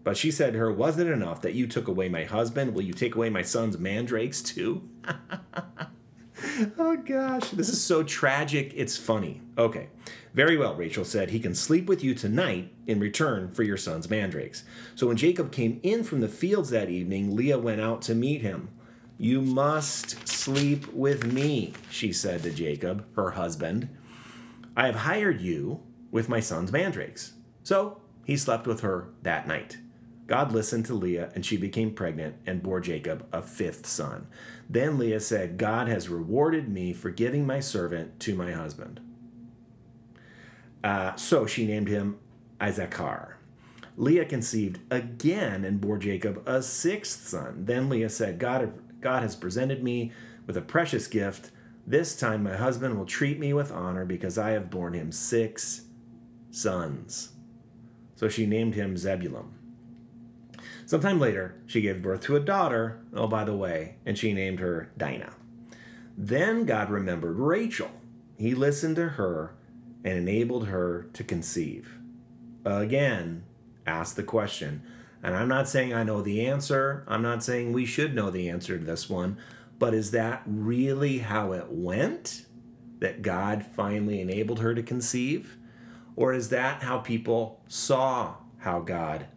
But 0.04 0.18
she 0.18 0.30
said 0.30 0.54
to 0.54 0.60
her, 0.60 0.72
Was 0.72 1.00
it 1.00 1.08
enough 1.08 1.42
that 1.42 1.56
you 1.56 1.66
took 1.66 1.88
away 1.88 2.10
my 2.10 2.26
husband? 2.26 2.76
Will 2.76 2.84
you 2.84 2.94
take 2.94 3.16
away 3.16 3.32
my 3.32 3.42
son's 3.42 3.80
mandrakes 3.80 4.44
too? 4.44 4.88
oh 6.78 6.96
gosh, 6.98 7.50
this 7.50 7.70
is 7.70 7.84
so 7.84 8.04
tragic, 8.04 8.72
it's 8.76 8.96
funny. 8.96 9.42
Okay, 9.58 9.90
very 10.36 10.58
well, 10.58 10.76
Rachel 10.76 11.06
said, 11.06 11.32
He 11.32 11.40
can 11.40 11.56
sleep 11.56 11.88
with 11.88 12.04
you 12.04 12.14
tonight 12.14 12.72
in 12.86 13.00
return 13.00 13.52
for 13.52 13.64
your 13.64 13.78
son's 13.78 14.12
mandrakes. 14.12 14.64
So 14.94 15.08
when 15.08 15.18
Jacob 15.18 15.52
came 15.52 15.80
in 15.82 16.04
from 16.04 16.22
the 16.22 16.28
fields 16.28 16.70
that 16.70 16.92
evening, 16.92 17.36
Leah 17.36 17.58
went 17.58 17.82
out 17.82 18.04
to 18.04 18.14
meet 18.14 18.44
him. 18.44 18.70
You 19.18 19.42
must 19.42 20.28
sleep 20.28 20.94
with 20.94 21.26
me, 21.26 21.74
she 21.90 22.14
said 22.14 22.44
to 22.44 22.52
Jacob, 22.52 23.08
her 23.16 23.32
husband. 23.32 23.90
I 24.78 24.86
have 24.86 24.96
hired 24.96 25.42
you 25.42 25.82
with 26.12 26.30
my 26.30 26.40
son's 26.40 26.72
mandrakes. 26.72 27.34
So 27.64 28.00
he 28.26 28.38
slept 28.38 28.68
with 28.68 28.82
her 28.82 29.10
that 29.24 29.48
night. 29.48 29.80
God 30.28 30.52
listened 30.52 30.86
to 30.86 30.94
Leah, 30.94 31.32
and 31.34 31.44
she 31.46 31.58
became 31.58 31.94
pregnant 31.94 32.36
and 32.46 32.62
bore 32.62 32.80
Jacob 32.80 33.26
a 33.34 33.42
fifth 33.42 33.88
son. 33.88 34.28
Then 34.70 35.00
Leah 35.00 35.22
said, 35.22 35.58
God 35.58 35.88
has 35.88 36.10
rewarded 36.10 36.70
me 36.70 36.94
for 36.94 37.10
giving 37.10 37.48
my 37.48 37.60
servant 37.60 38.20
to 38.20 38.36
my 38.36 38.52
husband. 38.52 39.00
Uh, 40.84 41.16
so 41.16 41.48
she 41.48 41.66
named 41.66 41.88
him 41.88 42.20
Issachar. 42.62 43.38
Leah 43.96 44.26
conceived 44.26 44.80
again 44.92 45.66
and 45.66 45.82
bore 45.82 45.98
Jacob 45.98 46.44
a 46.46 46.62
sixth 46.62 47.28
son. 47.28 47.66
Then 47.66 47.90
Leah 47.90 48.10
said, 48.10 48.38
God, 48.38 48.74
God 49.02 49.24
has 49.24 49.36
presented 49.36 49.82
me 49.82 50.12
with 50.46 50.56
a 50.56 50.62
precious 50.62 51.08
gift. 51.08 51.50
This 51.90 52.18
time 52.18 52.44
my 52.44 52.58
husband 52.58 52.98
will 52.98 53.06
treat 53.06 53.40
me 53.40 53.54
with 53.54 53.72
honor 53.72 54.04
because 54.04 54.38
I 54.38 54.50
have 54.50 54.70
borne 54.70 54.94
him 54.94 55.14
six 55.14 55.84
sons. 56.52 57.30
So 58.16 58.28
she 58.28 58.46
named 58.46 58.76
him 58.76 58.98
Zebulun. 58.98 59.54
Sometime 60.86 61.18
later, 61.18 61.56
she 61.66 61.80
gave 61.80 62.02
birth 62.02 62.22
to 62.22 62.36
a 62.36 62.42
daughter, 62.42 63.00
oh, 63.14 63.28
by 63.28 63.46
the 63.46 63.56
way, 63.56 63.96
and 64.06 64.18
she 64.18 64.34
named 64.34 64.60
her 64.60 64.92
Dinah. 64.98 65.34
Then 66.18 66.66
God 66.66 66.90
remembered 66.90 67.38
Rachel. 67.38 67.92
He 68.38 68.54
listened 68.54 68.98
to 68.98 69.10
her 69.10 69.56
and 70.04 70.18
enabled 70.18 70.68
her 70.68 71.10
to 71.14 71.24
conceive. 71.24 72.00
Again, 72.66 73.44
ask 73.86 74.16
the 74.16 74.24
question 74.24 74.82
And 75.24 75.36
I'm 75.36 75.48
not 75.48 75.70
saying 75.70 75.94
I 75.94 76.04
know 76.04 76.22
the 76.22 76.46
answer. 76.46 77.06
I'm 77.08 77.22
not 77.22 77.44
saying 77.44 77.72
we 77.72 77.86
should 77.86 78.14
know 78.14 78.30
the 78.30 78.50
answer 78.50 78.78
to 78.78 78.84
this 78.84 79.10
one. 79.10 79.38
But 79.80 79.94
is 79.94 80.12
that 80.12 80.44
really 80.46 81.20
how 81.20 81.52
it 81.52 81.70
went? 81.70 82.46
That 83.00 83.22
God 83.22 83.66
finally 83.66 84.22
enabled 84.22 84.60
her 84.60 84.74
to 84.74 84.82
conceive? 84.82 85.58
Or 86.16 86.34
is 86.34 86.50
that 86.50 86.82
how 86.82 86.98
people 86.98 87.62
saw 87.68 88.36
how 88.60 88.80
God 88.80 89.28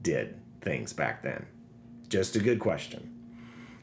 did 0.00 0.40
things 0.62 0.92
back 0.92 1.22
then? 1.22 1.46
Just 2.08 2.36
a 2.36 2.40
good 2.40 2.58
question. 2.58 3.12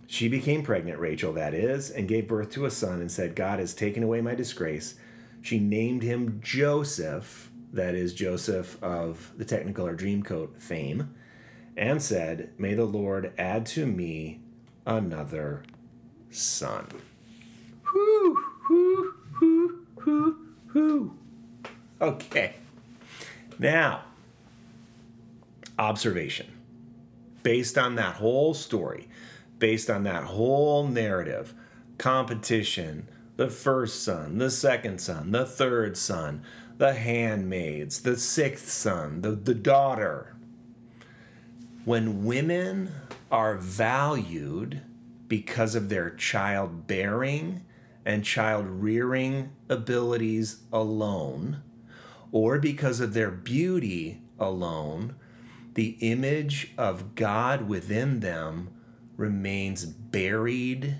She 0.07 0.27
became 0.27 0.63
pregnant, 0.63 0.99
Rachel, 0.99 1.33
that 1.33 1.53
is, 1.53 1.91
and 1.91 2.07
gave 2.07 2.27
birth 2.27 2.49
to 2.51 2.65
a 2.65 2.71
son 2.71 2.99
and 2.99 3.11
said, 3.11 3.35
God 3.35 3.59
has 3.59 3.75
taken 3.75 4.01
away 4.01 4.21
my 4.21 4.33
disgrace. 4.33 4.95
She 5.43 5.59
named 5.59 6.01
him 6.01 6.41
Joseph, 6.43 7.51
that 7.71 7.93
is, 7.93 8.15
Joseph 8.15 8.81
of 8.83 9.31
the 9.37 9.45
Technicolor 9.45 9.95
Dreamcoat 9.95 10.59
fame, 10.59 11.13
and 11.77 12.01
said, 12.01 12.51
May 12.57 12.73
the 12.73 12.85
Lord 12.85 13.31
add 13.37 13.67
to 13.67 13.85
me 13.85 14.41
another 14.87 15.61
son. 16.31 16.87
Okay. 22.01 22.55
Now, 23.57 24.03
observation. 25.77 26.47
Based 27.43 27.77
on 27.77 27.95
that 27.95 28.15
whole 28.15 28.53
story, 28.53 29.07
based 29.59 29.89
on 29.89 30.03
that 30.03 30.25
whole 30.25 30.87
narrative, 30.87 31.53
competition, 31.97 33.07
the 33.37 33.49
first 33.49 34.03
son, 34.03 34.37
the 34.37 34.49
second 34.49 34.99
son, 34.99 35.31
the 35.31 35.45
third 35.45 35.97
son, 35.97 36.43
the 36.77 36.93
handmaids, 36.93 38.01
the 38.01 38.17
sixth 38.17 38.69
son, 38.69 39.21
the, 39.21 39.31
the 39.31 39.53
daughter. 39.53 40.35
When 41.85 42.25
women 42.25 42.91
are 43.31 43.55
valued 43.55 44.81
because 45.29 45.75
of 45.75 45.87
their 45.87 46.09
childbearing 46.09 47.63
and 48.05 48.25
child 48.25 48.65
rearing 48.67 49.51
abilities 49.69 50.63
alone, 50.73 51.61
or 52.31 52.59
because 52.59 52.99
of 52.99 53.13
their 53.13 53.31
beauty 53.31 54.21
alone, 54.39 55.15
the 55.75 55.97
image 56.01 56.73
of 56.77 57.15
God 57.15 57.69
within 57.69 58.19
them 58.19 58.69
remains 59.15 59.85
buried 59.85 60.97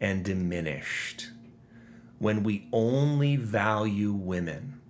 and 0.00 0.24
diminished. 0.24 1.30
When 2.18 2.42
we 2.42 2.68
only 2.72 3.36
value 3.36 4.12
women 4.12 4.80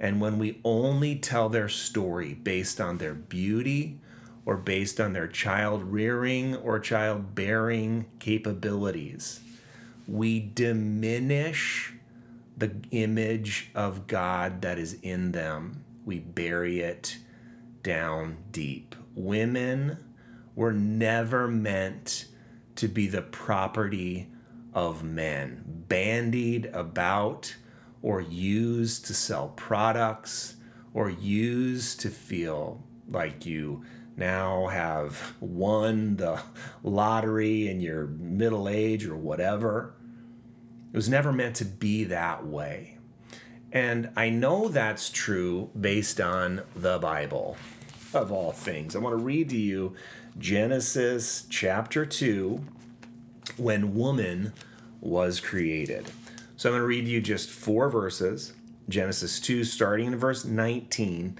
and 0.00 0.20
when 0.20 0.38
we 0.38 0.60
only 0.64 1.16
tell 1.16 1.48
their 1.48 1.68
story 1.68 2.34
based 2.34 2.80
on 2.80 2.98
their 2.98 3.14
beauty 3.14 4.00
or 4.44 4.56
based 4.56 5.00
on 5.00 5.12
their 5.12 5.28
child 5.28 5.82
rearing 5.84 6.56
or 6.56 6.78
child 6.80 7.34
bearing 7.34 8.06
capabilities, 8.18 9.40
we 10.06 10.40
diminish 10.40 11.92
the 12.56 12.72
image 12.90 13.70
of 13.74 14.06
God 14.06 14.62
that 14.62 14.78
is 14.78 14.98
in 15.02 15.32
them. 15.32 15.84
We 16.04 16.18
bury 16.18 16.80
it 16.80 17.18
down 17.82 18.38
deep. 18.50 18.94
Women 19.14 19.98
were 20.54 20.72
never 20.72 21.48
meant 21.48 22.26
to 22.76 22.88
be 22.88 23.06
the 23.06 23.22
property 23.22 24.28
of 24.74 25.04
men, 25.04 25.84
bandied 25.88 26.66
about 26.66 27.54
or 28.02 28.20
used 28.20 29.06
to 29.06 29.14
sell 29.14 29.48
products 29.48 30.56
or 30.92 31.08
used 31.08 32.00
to 32.00 32.10
feel 32.10 32.82
like 33.08 33.46
you 33.46 33.84
now 34.16 34.66
have 34.66 35.34
won 35.40 36.16
the 36.16 36.40
lottery 36.82 37.68
in 37.68 37.80
your 37.80 38.06
middle 38.06 38.68
age 38.68 39.06
or 39.06 39.16
whatever. 39.16 39.94
It 40.92 40.96
was 40.96 41.08
never 41.08 41.32
meant 41.32 41.56
to 41.56 41.64
be 41.64 42.04
that 42.04 42.46
way. 42.46 42.98
And 43.72 44.10
I 44.16 44.28
know 44.28 44.68
that's 44.68 45.08
true 45.08 45.70
based 45.78 46.20
on 46.20 46.62
the 46.76 46.98
Bible, 46.98 47.56
of 48.12 48.30
all 48.30 48.52
things. 48.52 48.94
I 48.94 48.98
want 48.98 49.14
to 49.18 49.24
read 49.24 49.48
to 49.48 49.56
you 49.56 49.94
Genesis 50.38 51.46
chapter 51.48 52.04
2 52.04 52.62
when 53.56 53.94
woman 53.94 54.52
was 55.00 55.40
created. 55.40 56.10
So 56.56 56.68
I'm 56.68 56.74
going 56.74 56.82
to 56.82 56.86
read 56.86 57.08
you 57.08 57.20
just 57.22 57.50
four 57.50 57.88
verses. 57.88 58.52
Genesis 58.88 59.40
2, 59.40 59.64
starting 59.64 60.08
in 60.08 60.16
verse 60.16 60.44
19. 60.44 61.38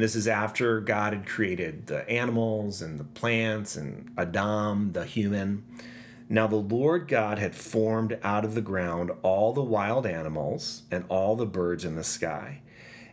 And 0.00 0.04
this 0.06 0.16
is 0.16 0.28
after 0.28 0.80
God 0.80 1.12
had 1.12 1.26
created 1.26 1.86
the 1.86 2.08
animals 2.08 2.80
and 2.80 2.98
the 2.98 3.04
plants 3.04 3.76
and 3.76 4.10
Adam, 4.16 4.92
the 4.92 5.04
human. 5.04 5.62
Now 6.26 6.46
the 6.46 6.56
Lord 6.56 7.06
God 7.06 7.38
had 7.38 7.54
formed 7.54 8.18
out 8.22 8.46
of 8.46 8.54
the 8.54 8.62
ground 8.62 9.10
all 9.22 9.52
the 9.52 9.60
wild 9.60 10.06
animals 10.06 10.84
and 10.90 11.04
all 11.10 11.36
the 11.36 11.44
birds 11.44 11.84
in 11.84 11.96
the 11.96 12.02
sky. 12.02 12.62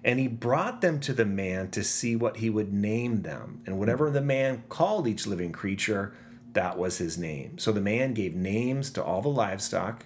And 0.02 0.17
he 0.17 0.30
brought 0.30 0.80
them 0.80 1.02
to 1.02 1.12
the 1.12 1.26
man 1.26 1.71
to 1.71 1.84
see 1.84 2.15
what 2.15 2.38
he 2.38 2.50
would 2.50 2.71
name 2.71 3.23
them. 3.23 3.63
And 3.65 3.78
whatever 3.78 4.10
the 4.10 4.21
man 4.21 4.63
called 4.69 5.10
each 5.10 5.28
living 5.28 5.52
creature, 5.52 6.13
that 6.54 6.78
was 6.78 7.00
his 7.00 7.17
name. 7.17 7.58
So 7.58 7.73
the 7.73 7.82
man 7.82 8.13
gave 8.13 8.34
names 8.34 8.91
to 8.91 9.04
all 9.04 9.21
the 9.21 9.28
livestock, 9.28 10.06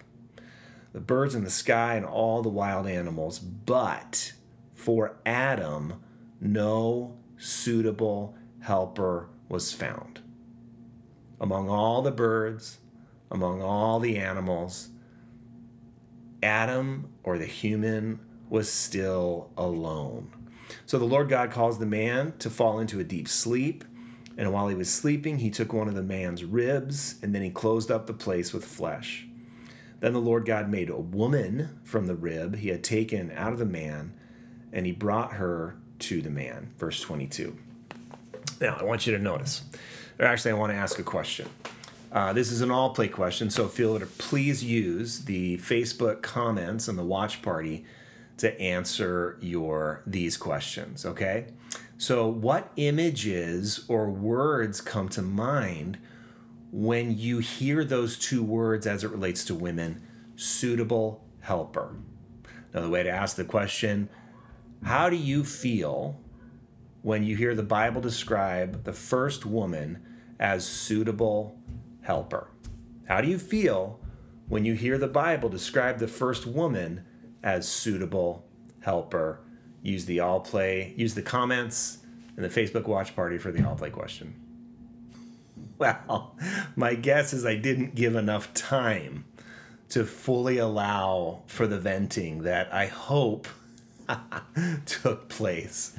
the 0.93 0.99
birds 0.99 1.35
in 1.35 1.43
the 1.43 1.51
sky, 1.51 1.93
and 1.93 2.07
all 2.07 2.41
the 2.41 2.49
wild 2.49 2.87
animals. 2.87 3.37
But 3.37 4.33
for 4.73 5.17
Adam, 5.27 6.01
no 6.41 7.15
suitable 7.37 8.35
helper 8.59 9.29
was 9.47 9.71
found. 9.71 10.19
Among 11.39 11.69
all 11.69 12.01
the 12.01 12.11
birds, 12.11 12.79
among 13.29 13.61
all 13.61 13.99
the 13.99 14.17
animals, 14.17 14.89
Adam 16.43 17.09
or 17.23 17.37
the 17.37 17.45
human 17.45 18.19
was 18.49 18.71
still 18.71 19.51
alone. 19.55 20.31
So 20.85 20.97
the 20.97 21.05
Lord 21.05 21.29
God 21.29 21.51
calls 21.51 21.79
the 21.79 21.85
man 21.85 22.33
to 22.39 22.49
fall 22.49 22.79
into 22.79 22.99
a 22.99 23.03
deep 23.03 23.27
sleep. 23.27 23.83
And 24.37 24.51
while 24.51 24.67
he 24.67 24.75
was 24.75 24.91
sleeping, 24.91 25.39
he 25.39 25.49
took 25.49 25.73
one 25.73 25.87
of 25.87 25.95
the 25.95 26.03
man's 26.03 26.43
ribs 26.43 27.15
and 27.21 27.35
then 27.35 27.41
he 27.41 27.49
closed 27.49 27.91
up 27.91 28.07
the 28.07 28.13
place 28.13 28.53
with 28.53 28.65
flesh. 28.65 29.27
Then 29.99 30.13
the 30.13 30.19
Lord 30.19 30.45
God 30.45 30.69
made 30.69 30.89
a 30.89 30.97
woman 30.97 31.79
from 31.83 32.07
the 32.07 32.15
rib 32.15 32.55
he 32.55 32.69
had 32.69 32.83
taken 32.83 33.31
out 33.31 33.53
of 33.53 33.59
the 33.59 33.65
man, 33.65 34.13
and 34.73 34.87
he 34.87 34.91
brought 34.91 35.33
her 35.33 35.77
to 36.01 36.21
the 36.21 36.29
man. 36.29 36.71
Verse 36.77 37.01
22. 37.01 37.55
Now, 38.59 38.77
I 38.79 38.83
want 38.83 39.07
you 39.07 39.15
to 39.15 39.21
notice, 39.21 39.63
or 40.19 40.25
actually, 40.25 40.51
I 40.51 40.55
want 40.55 40.71
to 40.71 40.77
ask 40.77 40.99
a 40.99 41.03
question. 41.03 41.49
Uh, 42.11 42.33
this 42.33 42.51
is 42.51 42.61
an 42.61 42.69
all 42.69 42.93
play 42.93 43.07
question, 43.07 43.49
so 43.49 43.67
feel 43.67 43.97
free 43.97 43.99
to 43.99 44.05
please 44.05 44.63
use 44.63 45.25
the 45.25 45.57
Facebook 45.57 46.21
comments 46.21 46.87
and 46.87 46.97
the 46.97 47.03
watch 47.03 47.41
party 47.41 47.85
to 48.37 48.59
answer 48.59 49.37
your 49.39 50.01
these 50.05 50.35
questions, 50.35 51.05
okay? 51.05 51.47
So, 51.97 52.27
what 52.27 52.71
images 52.75 53.85
or 53.87 54.09
words 54.09 54.81
come 54.81 55.07
to 55.09 55.21
mind 55.21 55.99
when 56.71 57.17
you 57.17 57.39
hear 57.39 57.85
those 57.85 58.17
two 58.17 58.43
words 58.43 58.85
as 58.87 59.03
it 59.03 59.11
relates 59.11 59.45
to 59.45 59.55
women? 59.55 60.01
Suitable 60.35 61.23
helper. 61.41 61.95
Another 62.73 62.89
way 62.89 63.03
to 63.03 63.09
ask 63.09 63.35
the 63.35 63.45
question 63.45 64.09
How 64.83 65.09
do 65.09 65.15
you 65.15 65.43
feel 65.43 66.19
when 67.01 67.23
you 67.23 67.35
hear 67.35 67.55
the 67.55 67.63
Bible 67.63 68.01
describe 68.01 68.83
the 68.83 68.93
first 68.93 69.45
woman 69.45 69.99
as 70.39 70.65
suitable 70.65 71.55
helper. 72.01 72.49
How 73.07 73.21
do 73.21 73.27
you 73.27 73.37
feel 73.37 73.99
when 74.47 74.65
you 74.65 74.73
hear 74.73 74.97
the 74.97 75.07
Bible 75.07 75.49
describe 75.49 75.99
the 75.99 76.07
first 76.07 76.45
woman 76.45 77.05
as 77.43 77.67
suitable 77.67 78.45
helper? 78.81 79.39
Use 79.83 80.05
the 80.05 80.19
all 80.19 80.39
play, 80.39 80.93
use 80.97 81.13
the 81.13 81.21
comments 81.21 81.99
in 82.35 82.43
the 82.43 82.49
Facebook 82.49 82.87
watch 82.87 83.15
party 83.15 83.37
for 83.37 83.51
the 83.51 83.65
all 83.67 83.75
play 83.75 83.89
question. 83.89 84.35
Well, 85.77 86.35
my 86.75 86.95
guess 86.95 87.33
is 87.33 87.45
I 87.45 87.55
didn't 87.55 87.95
give 87.95 88.15
enough 88.15 88.53
time 88.53 89.25
to 89.89 90.05
fully 90.05 90.57
allow 90.57 91.41
for 91.47 91.67
the 91.67 91.79
venting 91.79 92.43
that 92.43 92.71
I 92.73 92.85
hope 92.85 93.47
took 94.85 95.29
place. 95.29 95.95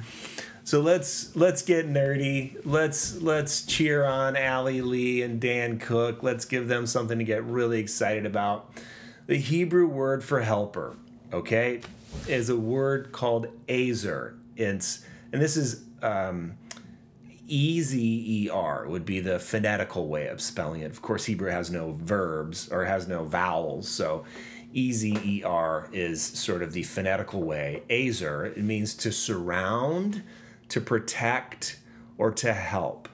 So 0.65 0.79
let's 0.79 1.35
let's 1.35 1.61
get 1.61 1.87
nerdy. 1.89 2.55
Let's 2.63 3.21
let's 3.21 3.65
cheer 3.65 4.05
on 4.05 4.37
Allie 4.37 4.81
Lee 4.81 5.21
and 5.21 5.39
Dan 5.39 5.77
Cook. 5.77 6.23
Let's 6.23 6.45
give 6.45 6.67
them 6.67 6.87
something 6.87 7.17
to 7.17 7.25
get 7.25 7.43
really 7.43 7.79
excited 7.79 8.25
about. 8.25 8.71
The 9.27 9.35
Hebrew 9.35 9.87
word 9.87 10.23
for 10.23 10.41
helper, 10.41 10.95
okay, 11.33 11.81
is 12.27 12.49
a 12.49 12.55
word 12.55 13.11
called 13.11 13.47
ezer. 13.67 14.35
It's 14.55 15.05
and 15.33 15.41
this 15.41 15.57
is 15.57 15.83
um, 16.01 16.57
E 17.47 17.81
Z 17.81 17.99
E 17.99 18.49
R 18.49 18.87
would 18.87 19.05
be 19.05 19.19
the 19.19 19.39
phonetical 19.39 20.07
way 20.07 20.27
of 20.27 20.39
spelling 20.39 20.81
it. 20.81 20.91
Of 20.91 21.01
course, 21.01 21.25
Hebrew 21.25 21.51
has 21.51 21.69
no 21.69 21.97
verbs 21.99 22.69
or 22.69 22.85
has 22.85 23.07
no 23.07 23.25
vowels, 23.25 23.89
so 23.89 24.23
E 24.73 24.91
Z 24.91 25.17
E 25.23 25.43
R 25.43 25.89
is 25.91 26.21
sort 26.21 26.61
of 26.61 26.73
the 26.73 26.83
phonetical 26.83 27.41
way. 27.41 27.83
Ezer 27.89 28.45
it 28.45 28.63
means 28.63 28.95
to 28.95 29.11
surround 29.11 30.23
to 30.73 30.81
protect, 30.81 31.77
or 32.17 32.31
to 32.31 32.51
help. 32.51 33.07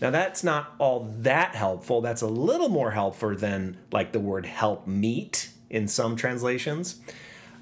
Now, 0.00 0.10
that's 0.10 0.44
not 0.44 0.74
all 0.78 1.12
that 1.18 1.56
helpful. 1.56 2.00
That's 2.00 2.22
a 2.22 2.28
little 2.28 2.68
more 2.68 2.92
helpful 2.92 3.34
than 3.34 3.78
like 3.90 4.12
the 4.12 4.20
word 4.20 4.46
help 4.46 4.86
meet 4.86 5.50
in 5.68 5.88
some 5.88 6.14
translations. 6.14 7.00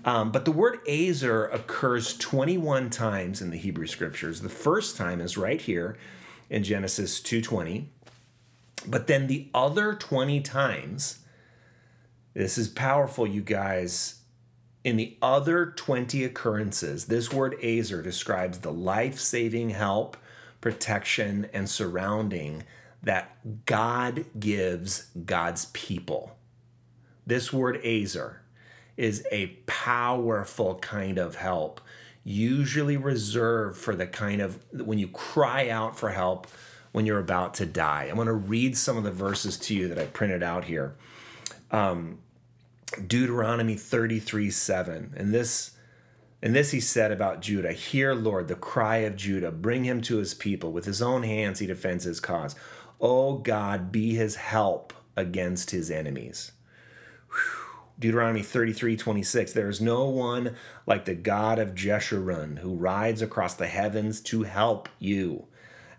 Um, 0.05 0.31
but 0.33 0.45
the 0.45 0.53
word 0.53 0.81
Ezer 0.87 1.47
occurs 1.47 2.17
21 2.19 2.91
times 2.91 3.41
in 3.41 3.49
the 3.49 3.57
Hebrew 3.57 3.87
scriptures. 3.87 4.43
The 4.43 4.51
first 4.51 4.99
time 4.99 5.19
is 5.21 5.39
right 5.39 5.61
here 5.63 5.97
in 6.51 6.63
Genesis 6.63 7.21
2:20. 7.21 7.87
But 8.87 9.07
then 9.07 9.29
the 9.29 9.49
other 9.55 9.95
20 9.95 10.43
times, 10.43 11.21
this 12.39 12.57
is 12.57 12.69
powerful, 12.69 13.27
you 13.27 13.43
guys. 13.43 14.21
In 14.85 14.97
the 14.97 15.17
other 15.21 15.73
20 15.75 16.23
occurrences, 16.23 17.07
this 17.07 17.33
word 17.33 17.57
Ezer 17.61 18.01
describes 18.01 18.61
the 18.61 18.73
life 18.73 19.19
saving 19.19 19.71
help, 19.71 20.17
protection, 20.61 21.49
and 21.53 21.69
surrounding 21.69 22.63
that 23.03 23.65
God 23.67 24.25
gives 24.39 25.09
God's 25.27 25.65
people. 25.73 26.37
This 27.27 27.53
word 27.53 27.85
Ezer 27.85 28.43
is 28.97 29.27
a 29.33 29.49
powerful 29.67 30.77
kind 30.77 31.19
of 31.19 31.35
help, 31.35 31.81
usually 32.23 32.97
reserved 32.97 33.77
for 33.77 33.97
the 33.97 34.07
kind 34.07 34.41
of 34.41 34.65
when 34.73 35.01
you 35.01 35.09
cry 35.09 35.71
out 35.71 35.99
for 35.99 36.11
help 36.11 36.47
when 36.93 37.05
you're 37.05 37.19
about 37.19 37.55
to 37.55 37.67
die. 37.67 38.05
I'm 38.05 38.15
going 38.15 38.29
to 38.29 38.33
read 38.33 38.77
some 38.77 38.97
of 38.97 39.03
the 39.03 39.11
verses 39.11 39.59
to 39.59 39.75
you 39.75 39.89
that 39.89 39.99
I 39.99 40.05
printed 40.05 40.45
out 40.45 40.67
here. 40.67 40.95
Um, 41.73 42.21
Deuteronomy 43.07 43.77
33 43.77 44.51
7. 44.51 45.15
And 45.17 45.35
this, 45.35 45.73
and 46.43 46.55
this 46.55 46.71
he 46.71 46.81
said 46.81 47.13
about 47.13 47.43
Judah 47.43 47.73
Hear, 47.73 48.15
Lord, 48.15 48.49
the 48.49 48.55
cry 48.55 48.99
of 48.99 49.17
Judah. 49.17 49.51
Bring 49.51 49.85
him 49.85 50.01
to 50.03 50.17
his 50.19 50.35
people. 50.35 50.73
With 50.73 50.85
his 50.85 51.03
own 51.03 51.23
hands 51.23 51.59
he 51.59 51.67
defends 51.67 52.05
his 52.05 52.21
cause. 52.21 52.55
O 53.01 53.39
God, 53.39 53.93
be 53.93 54.15
his 54.15 54.37
help 54.37 54.93
against 55.17 55.71
his 55.71 55.91
enemies. 55.91 56.53
Deuteronomy 57.99 58.43
33 58.43 58.97
26. 58.97 59.53
There 59.53 59.69
is 59.69 59.81
no 59.81 60.05
one 60.05 60.55
like 60.87 61.05
the 61.05 61.15
God 61.15 61.59
of 61.59 61.75
Jeshurun 61.75 62.59
who 62.59 62.75
rides 62.75 63.23
across 63.23 63.55
the 63.55 63.67
heavens 63.67 64.21
to 64.23 64.45
help 64.45 64.89
you 64.99 65.47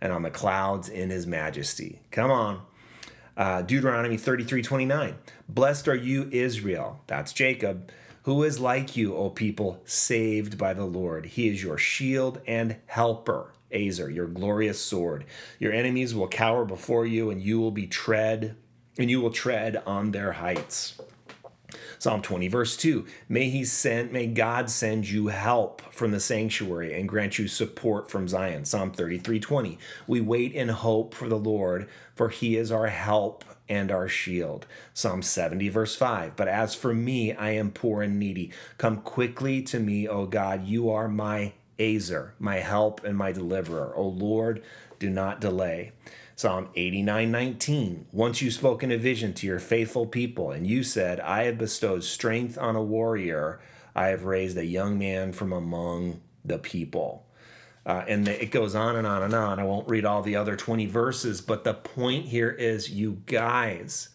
and 0.01 0.13
on 0.13 0.23
the 0.23 0.31
clouds 0.31 0.87
in 0.87 1.09
his 1.09 1.27
majesty. 1.27 2.01
Come 2.11 2.31
on. 2.31 2.61
Uh, 3.39 3.61
Deuteronomy 3.61 4.17
33 4.17 4.61
29. 4.61 5.15
Blessed 5.47 5.87
are 5.87 5.95
you, 5.95 6.27
Israel. 6.29 6.99
That's 7.07 7.31
Jacob. 7.31 7.89
Who 8.23 8.43
is 8.43 8.59
like 8.59 8.97
you, 8.97 9.15
O 9.15 9.29
people, 9.29 9.81
saved 9.85 10.57
by 10.57 10.73
the 10.73 10.83
Lord? 10.83 11.25
He 11.25 11.47
is 11.47 11.63
your 11.63 11.77
shield 11.77 12.41
and 12.45 12.75
helper. 12.87 13.53
Ezer, 13.71 14.09
your 14.09 14.27
glorious 14.27 14.81
sword. 14.81 15.23
Your 15.57 15.71
enemies 15.71 16.13
will 16.13 16.27
cower 16.27 16.65
before 16.65 17.05
you, 17.05 17.29
and 17.29 17.41
you 17.41 17.61
will 17.61 17.71
be 17.71 17.87
tread, 17.87 18.57
and 18.97 19.09
you 19.09 19.21
will 19.21 19.31
tread 19.31 19.81
on 19.85 20.11
their 20.11 20.33
heights. 20.33 20.99
Psalm 21.97 22.21
20, 22.21 22.47
verse 22.47 22.77
2 22.77 23.05
May 23.27 23.49
he 23.49 23.63
send, 23.63 24.11
may 24.11 24.27
God 24.27 24.69
send 24.69 25.09
you 25.09 25.27
help 25.27 25.81
from 25.93 26.11
the 26.11 26.19
sanctuary 26.19 26.99
and 26.99 27.09
grant 27.09 27.39
you 27.39 27.47
support 27.47 28.09
from 28.09 28.27
Zion. 28.27 28.65
Psalm 28.65 28.91
33, 28.91 29.39
20. 29.39 29.79
We 30.07 30.21
wait 30.21 30.53
in 30.53 30.69
hope 30.69 31.13
for 31.13 31.27
the 31.27 31.37
Lord, 31.37 31.89
for 32.15 32.29
he 32.29 32.57
is 32.57 32.71
our 32.71 32.87
help 32.87 33.43
and 33.69 33.91
our 33.91 34.07
shield. 34.07 34.65
Psalm 34.93 35.21
70, 35.21 35.69
verse 35.69 35.95
5. 35.95 36.35
But 36.35 36.47
as 36.47 36.73
for 36.73 36.93
me, 36.93 37.33
I 37.33 37.51
am 37.51 37.71
poor 37.71 38.01
and 38.01 38.19
needy. 38.19 38.51
Come 38.77 38.97
quickly 39.01 39.61
to 39.63 39.79
me, 39.79 40.07
O 40.07 40.25
God. 40.25 40.65
You 40.65 40.89
are 40.89 41.07
my 41.07 41.53
Ezer, 41.79 42.33
my 42.39 42.57
help 42.57 43.03
and 43.03 43.15
my 43.15 43.31
deliverer. 43.31 43.93
O 43.95 44.07
Lord, 44.07 44.63
do 44.97 45.09
not 45.09 45.39
delay. 45.39 45.93
Psalm 46.39 46.69
89 46.73 47.31
19. 47.31 48.05
Once 48.13 48.41
you 48.41 48.49
spoke 48.49 48.81
in 48.81 48.93
a 48.93 48.97
vision 48.97 49.33
to 49.33 49.45
your 49.45 49.59
faithful 49.59 50.05
people, 50.05 50.51
and 50.51 50.65
you 50.65 50.83
said, 50.83 51.19
I 51.19 51.43
have 51.43 51.57
bestowed 51.57 52.05
strength 52.05 52.57
on 52.57 52.77
a 52.77 52.81
warrior, 52.81 53.59
I 53.93 54.07
have 54.07 54.23
raised 54.23 54.57
a 54.57 54.65
young 54.65 54.97
man 54.97 55.33
from 55.33 55.51
among 55.51 56.21
the 56.45 56.57
people. 56.57 57.27
Uh, 57.85 58.05
and 58.07 58.25
it 58.25 58.51
goes 58.51 58.73
on 58.73 58.95
and 58.95 59.05
on 59.05 59.21
and 59.21 59.33
on. 59.35 59.59
I 59.59 59.65
won't 59.65 59.89
read 59.89 60.05
all 60.05 60.21
the 60.21 60.37
other 60.37 60.55
20 60.55 60.85
verses, 60.85 61.41
but 61.41 61.65
the 61.65 61.73
point 61.73 62.27
here 62.27 62.51
is 62.51 62.89
you 62.89 63.21
guys, 63.25 64.07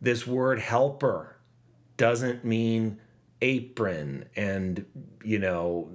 this 0.00 0.26
word 0.26 0.58
helper 0.58 1.36
doesn't 1.96 2.44
mean 2.44 2.98
apron 3.40 4.24
and, 4.34 4.84
you 5.22 5.38
know, 5.38 5.88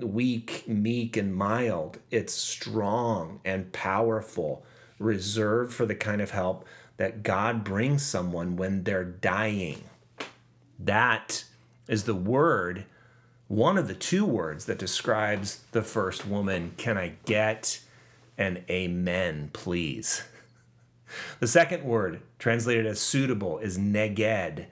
weak, 0.00 0.64
meek, 0.66 1.16
and 1.16 1.36
mild. 1.36 2.00
It's 2.10 2.34
strong 2.34 3.38
and 3.44 3.72
powerful 3.72 4.66
reserved 4.98 5.72
for 5.72 5.86
the 5.86 5.94
kind 5.94 6.20
of 6.20 6.30
help 6.30 6.64
that 6.96 7.22
God 7.22 7.64
brings 7.64 8.04
someone 8.04 8.56
when 8.56 8.84
they're 8.84 9.04
dying. 9.04 9.84
That 10.78 11.44
is 11.88 12.04
the 12.04 12.14
word, 12.14 12.84
one 13.48 13.76
of 13.76 13.88
the 13.88 13.94
two 13.94 14.24
words 14.24 14.66
that 14.66 14.78
describes 14.78 15.60
the 15.72 15.82
first 15.82 16.26
woman. 16.26 16.72
Can 16.76 16.96
I 16.96 17.14
get 17.24 17.80
an 18.38 18.64
amen, 18.70 19.50
please? 19.52 20.22
The 21.38 21.46
second 21.46 21.84
word, 21.84 22.22
translated 22.40 22.86
as 22.86 22.98
suitable, 22.98 23.58
is 23.58 23.78
neged. 23.78 24.66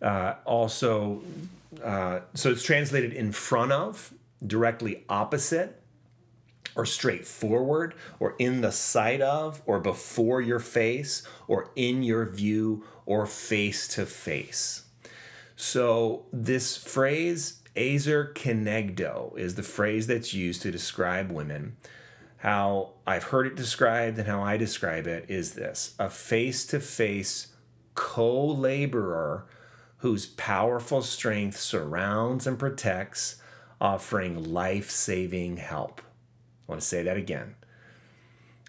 Uh, 0.00 0.34
also, 0.44 1.22
uh, 1.82 2.20
so 2.34 2.52
it's 2.52 2.62
translated 2.62 3.12
in 3.12 3.32
front 3.32 3.72
of, 3.72 4.14
directly 4.46 5.02
opposite 5.08 5.82
or 6.76 6.86
straightforward 6.86 7.94
or 8.20 8.36
in 8.38 8.60
the 8.60 8.70
sight 8.70 9.20
of 9.20 9.62
or 9.66 9.80
before 9.80 10.40
your 10.40 10.60
face 10.60 11.26
or 11.48 11.70
in 11.74 12.02
your 12.02 12.26
view 12.26 12.84
or 13.06 13.26
face 13.26 13.88
to 13.88 14.06
face. 14.06 14.82
So 15.56 16.26
this 16.32 16.76
phrase 16.76 17.62
ezer 17.74 18.32
kenegdo 18.34 19.36
is 19.36 19.54
the 19.54 19.62
phrase 19.62 20.06
that's 20.06 20.34
used 20.34 20.62
to 20.62 20.70
describe 20.70 21.32
women. 21.32 21.76
How 22.38 22.92
I've 23.06 23.24
heard 23.24 23.46
it 23.46 23.56
described 23.56 24.18
and 24.18 24.28
how 24.28 24.42
I 24.42 24.56
describe 24.56 25.06
it 25.06 25.24
is 25.28 25.54
this 25.54 25.94
a 25.98 26.10
face 26.10 26.66
to 26.66 26.80
face 26.80 27.48
co 27.94 28.46
laborer 28.46 29.46
whose 29.98 30.26
powerful 30.26 31.02
strength 31.02 31.58
surrounds 31.58 32.46
and 32.46 32.58
protects, 32.58 33.36
offering 33.80 34.52
life 34.52 34.90
saving 34.90 35.56
help. 35.56 36.02
I 36.66 36.72
want 36.72 36.80
to 36.80 36.86
say 36.86 37.02
that 37.02 37.16
again. 37.16 37.54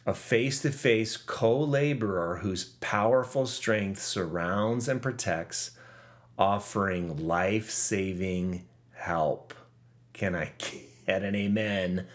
A 0.05 0.13
face 0.13 0.61
to 0.61 0.71
face 0.71 1.17
co 1.17 1.59
laborer 1.59 2.37
whose 2.37 2.63
powerful 2.63 3.45
strength 3.45 4.01
surrounds 4.01 4.87
and 4.87 5.01
protects, 5.01 5.71
offering 6.37 7.27
life 7.27 7.69
saving 7.69 8.65
help. 8.93 9.53
Can 10.13 10.35
I 10.35 10.51
get 11.05 11.23
an 11.23 11.35
amen? 11.35 12.07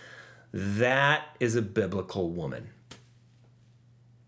That 0.52 1.36
is 1.40 1.56
a 1.56 1.62
biblical 1.62 2.30
woman. 2.30 2.70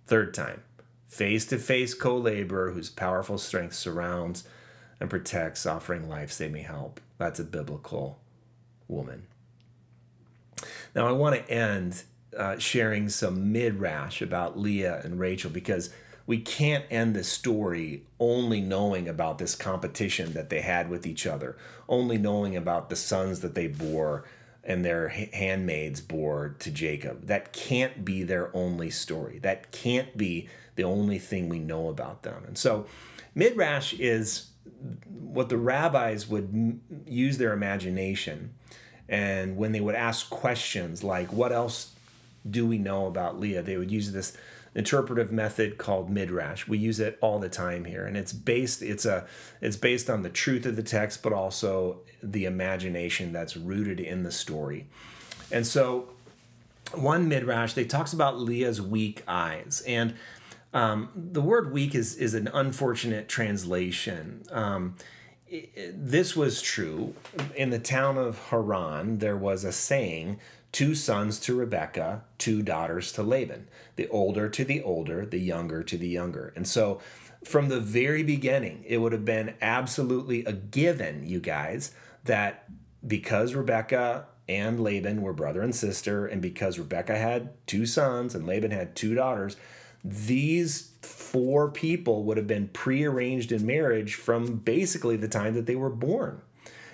Third 0.06 0.34
time, 0.34 0.62
face 1.08 1.46
to 1.46 1.58
face 1.58 1.94
co 1.94 2.18
laborer 2.18 2.72
whose 2.72 2.90
powerful 2.90 3.38
strength 3.38 3.74
surrounds 3.74 4.44
and 5.00 5.08
protects, 5.08 5.64
offering 5.64 6.08
life 6.08 6.32
saving 6.32 6.64
help. 6.64 7.00
That's 7.18 7.40
a 7.40 7.44
biblical 7.44 8.20
woman. 8.88 9.26
Now, 10.94 11.06
I 11.06 11.12
want 11.12 11.34
to 11.36 11.50
end 11.50 12.02
uh, 12.36 12.58
sharing 12.58 13.08
some 13.08 13.52
midrash 13.52 14.22
about 14.22 14.58
Leah 14.58 15.00
and 15.04 15.18
Rachel 15.18 15.50
because 15.50 15.90
we 16.26 16.38
can't 16.38 16.84
end 16.90 17.14
the 17.14 17.24
story 17.24 18.06
only 18.18 18.60
knowing 18.60 19.08
about 19.08 19.38
this 19.38 19.54
competition 19.54 20.32
that 20.32 20.48
they 20.48 20.60
had 20.60 20.88
with 20.88 21.06
each 21.06 21.26
other, 21.26 21.56
only 21.88 22.16
knowing 22.16 22.56
about 22.56 22.88
the 22.88 22.96
sons 22.96 23.40
that 23.40 23.54
they 23.54 23.66
bore 23.66 24.24
and 24.62 24.84
their 24.84 25.08
handmaids 25.08 26.00
bore 26.00 26.56
to 26.58 26.70
Jacob. 26.70 27.26
That 27.26 27.52
can't 27.52 28.04
be 28.04 28.22
their 28.22 28.54
only 28.56 28.88
story. 28.88 29.38
That 29.40 29.70
can't 29.72 30.16
be 30.16 30.48
the 30.76 30.84
only 30.84 31.18
thing 31.18 31.48
we 31.48 31.58
know 31.58 31.88
about 31.88 32.22
them. 32.22 32.42
And 32.46 32.56
so, 32.56 32.86
midrash 33.34 33.92
is 33.94 34.48
what 35.06 35.50
the 35.50 35.58
rabbis 35.58 36.26
would 36.28 36.80
use 37.06 37.36
their 37.36 37.52
imagination 37.52 38.54
and 39.08 39.56
when 39.56 39.72
they 39.72 39.80
would 39.80 39.94
ask 39.94 40.30
questions 40.30 41.04
like, 41.04 41.32
What 41.32 41.52
else 41.52 41.92
do 42.48 42.66
we 42.66 42.78
know 42.78 43.06
about 43.06 43.38
Leah? 43.38 43.62
they 43.62 43.76
would 43.76 43.90
use 43.90 44.12
this 44.12 44.36
interpretive 44.74 45.30
method 45.30 45.78
called 45.78 46.10
midrash. 46.10 46.66
We 46.66 46.78
use 46.78 46.98
it 46.98 47.18
all 47.20 47.38
the 47.38 47.48
time 47.48 47.84
here, 47.84 48.06
and 48.06 48.16
it's 48.16 48.32
based 48.32 48.82
it's 48.82 49.04
a 49.04 49.26
it's 49.60 49.76
based 49.76 50.10
on 50.10 50.22
the 50.22 50.30
truth 50.30 50.66
of 50.66 50.76
the 50.76 50.82
text, 50.82 51.22
but 51.22 51.32
also 51.32 52.00
the 52.22 52.44
imagination 52.44 53.32
that's 53.32 53.56
rooted 53.56 54.00
in 54.00 54.22
the 54.22 54.32
story. 54.32 54.86
And 55.52 55.66
so, 55.66 56.08
one 56.92 57.28
midrash 57.28 57.74
they 57.74 57.84
talks 57.84 58.12
about 58.12 58.38
Leah's 58.38 58.82
weak 58.82 59.22
eyes, 59.28 59.82
and 59.86 60.14
um, 60.72 61.10
the 61.14 61.42
word 61.42 61.72
weak 61.72 61.94
is 61.94 62.16
is 62.16 62.34
an 62.34 62.48
unfortunate 62.52 63.28
translation. 63.28 64.42
Um, 64.50 64.96
this 65.92 66.34
was 66.34 66.62
true. 66.62 67.14
In 67.54 67.70
the 67.70 67.78
town 67.78 68.18
of 68.18 68.38
Haran, 68.50 69.18
there 69.18 69.36
was 69.36 69.64
a 69.64 69.72
saying 69.72 70.40
two 70.72 70.94
sons 70.94 71.38
to 71.40 71.54
Rebekah, 71.54 72.24
two 72.38 72.62
daughters 72.62 73.12
to 73.12 73.22
Laban, 73.22 73.68
the 73.96 74.08
older 74.08 74.48
to 74.48 74.64
the 74.64 74.82
older, 74.82 75.24
the 75.24 75.38
younger 75.38 75.82
to 75.84 75.96
the 75.96 76.08
younger. 76.08 76.52
And 76.56 76.66
so 76.66 77.00
from 77.44 77.68
the 77.68 77.80
very 77.80 78.22
beginning, 78.22 78.84
it 78.86 78.98
would 78.98 79.12
have 79.12 79.24
been 79.24 79.54
absolutely 79.60 80.44
a 80.44 80.52
given, 80.52 81.26
you 81.26 81.40
guys, 81.40 81.92
that 82.24 82.64
because 83.06 83.54
Rebekah 83.54 84.26
and 84.48 84.80
Laban 84.80 85.22
were 85.22 85.32
brother 85.32 85.62
and 85.62 85.74
sister, 85.74 86.26
and 86.26 86.42
because 86.42 86.78
Rebekah 86.78 87.16
had 87.16 87.50
two 87.66 87.86
sons 87.86 88.34
and 88.34 88.46
Laban 88.46 88.70
had 88.70 88.96
two 88.96 89.14
daughters, 89.14 89.56
these 90.04 90.92
four 91.00 91.70
people 91.70 92.24
would 92.24 92.36
have 92.36 92.46
been 92.46 92.68
prearranged 92.68 93.50
in 93.50 93.64
marriage 93.64 94.14
from 94.14 94.56
basically 94.58 95.16
the 95.16 95.28
time 95.28 95.54
that 95.54 95.66
they 95.66 95.76
were 95.76 95.90
born. 95.90 96.42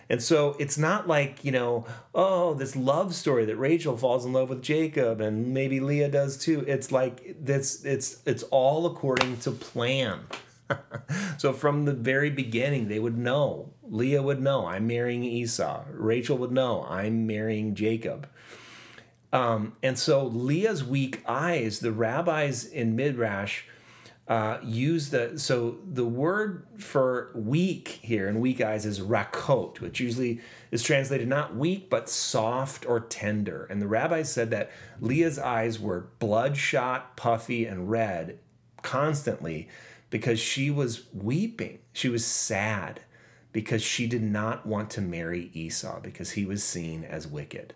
And 0.09 0.21
so 0.21 0.57
it's 0.59 0.77
not 0.77 1.07
like, 1.07 1.45
you 1.45 1.53
know, 1.53 1.87
oh, 2.15 2.55
this 2.55 2.75
love 2.75 3.15
story 3.15 3.45
that 3.45 3.57
Rachel 3.57 3.97
falls 3.97 4.25
in 4.25 4.33
love 4.33 4.49
with 4.49 4.61
Jacob 4.61 5.21
and 5.21 5.55
maybe 5.55 5.79
Leah 5.79 6.09
does 6.09 6.37
too. 6.37 6.65
It's 6.67 6.91
like 6.91 7.37
this 7.41 7.85
it's 7.85 8.21
it's 8.27 8.43
all 8.45 8.87
according 8.87 9.39
to 9.39 9.53
plan. 9.53 10.21
so 11.39 11.53
from 11.53 11.85
the 11.85 11.93
very 11.93 12.31
beginning, 12.31 12.89
they 12.89 12.99
would 12.99 13.17
know. 13.17 13.73
Leah 13.83 14.23
would 14.23 14.41
know, 14.41 14.67
I'm 14.67 14.87
marrying 14.87 15.23
Esau. 15.25 15.85
Rachel 15.93 16.39
would 16.39 16.53
know, 16.53 16.85
I'm 16.89 17.27
marrying 17.27 17.75
Jacob. 17.75 18.29
Um, 19.33 19.75
and 19.83 19.99
so 19.99 20.25
Leah's 20.27 20.83
weak 20.83 21.23
eyes, 21.27 21.79
the 21.81 21.93
rabbis 21.93 22.65
in 22.65 22.97
Midrash 22.97 23.63
uh, 24.27 24.59
use 24.63 25.11
the, 25.11 25.37
so 25.39 25.79
the 25.85 26.05
word 26.05 26.65
for 26.79 27.33
weak 27.35 27.89
here 28.03 28.29
in 28.29 28.39
weak 28.39 28.61
eyes 28.61 28.87
is 28.87 29.01
rakot, 29.01 29.81
which 29.81 29.99
usually 29.99 30.41
is 30.71 30.83
translated 30.83 31.27
not 31.27 31.57
weak, 31.57 31.91
but 31.91 32.09
soft 32.09 32.87
or 32.87 33.01
tender. 33.01 33.67
And 33.71 33.83
the 33.83 33.89
rabbis 33.89 34.33
said 34.33 34.51
that 34.51 34.71
Leah's 35.01 35.39
eyes 35.39 35.81
were 35.81 36.11
bloodshot, 36.21 37.17
puffy, 37.17 37.67
and 37.67 37.91
red 37.91 38.39
constantly 38.83 39.69
because 40.11 40.39
she 40.39 40.71
was 40.71 41.07
weeping. 41.13 41.79
She 41.93 42.09
was 42.09 42.25
sad 42.25 43.01
because 43.53 43.83
she 43.83 44.07
did 44.07 44.23
not 44.23 44.65
want 44.65 44.91
to 44.91 45.01
marry 45.01 45.51
Esau 45.55 46.01
because 46.01 46.33
he 46.33 46.45
was 46.45 46.63
seen 46.63 47.03
as 47.05 47.27
wicked. 47.27 47.75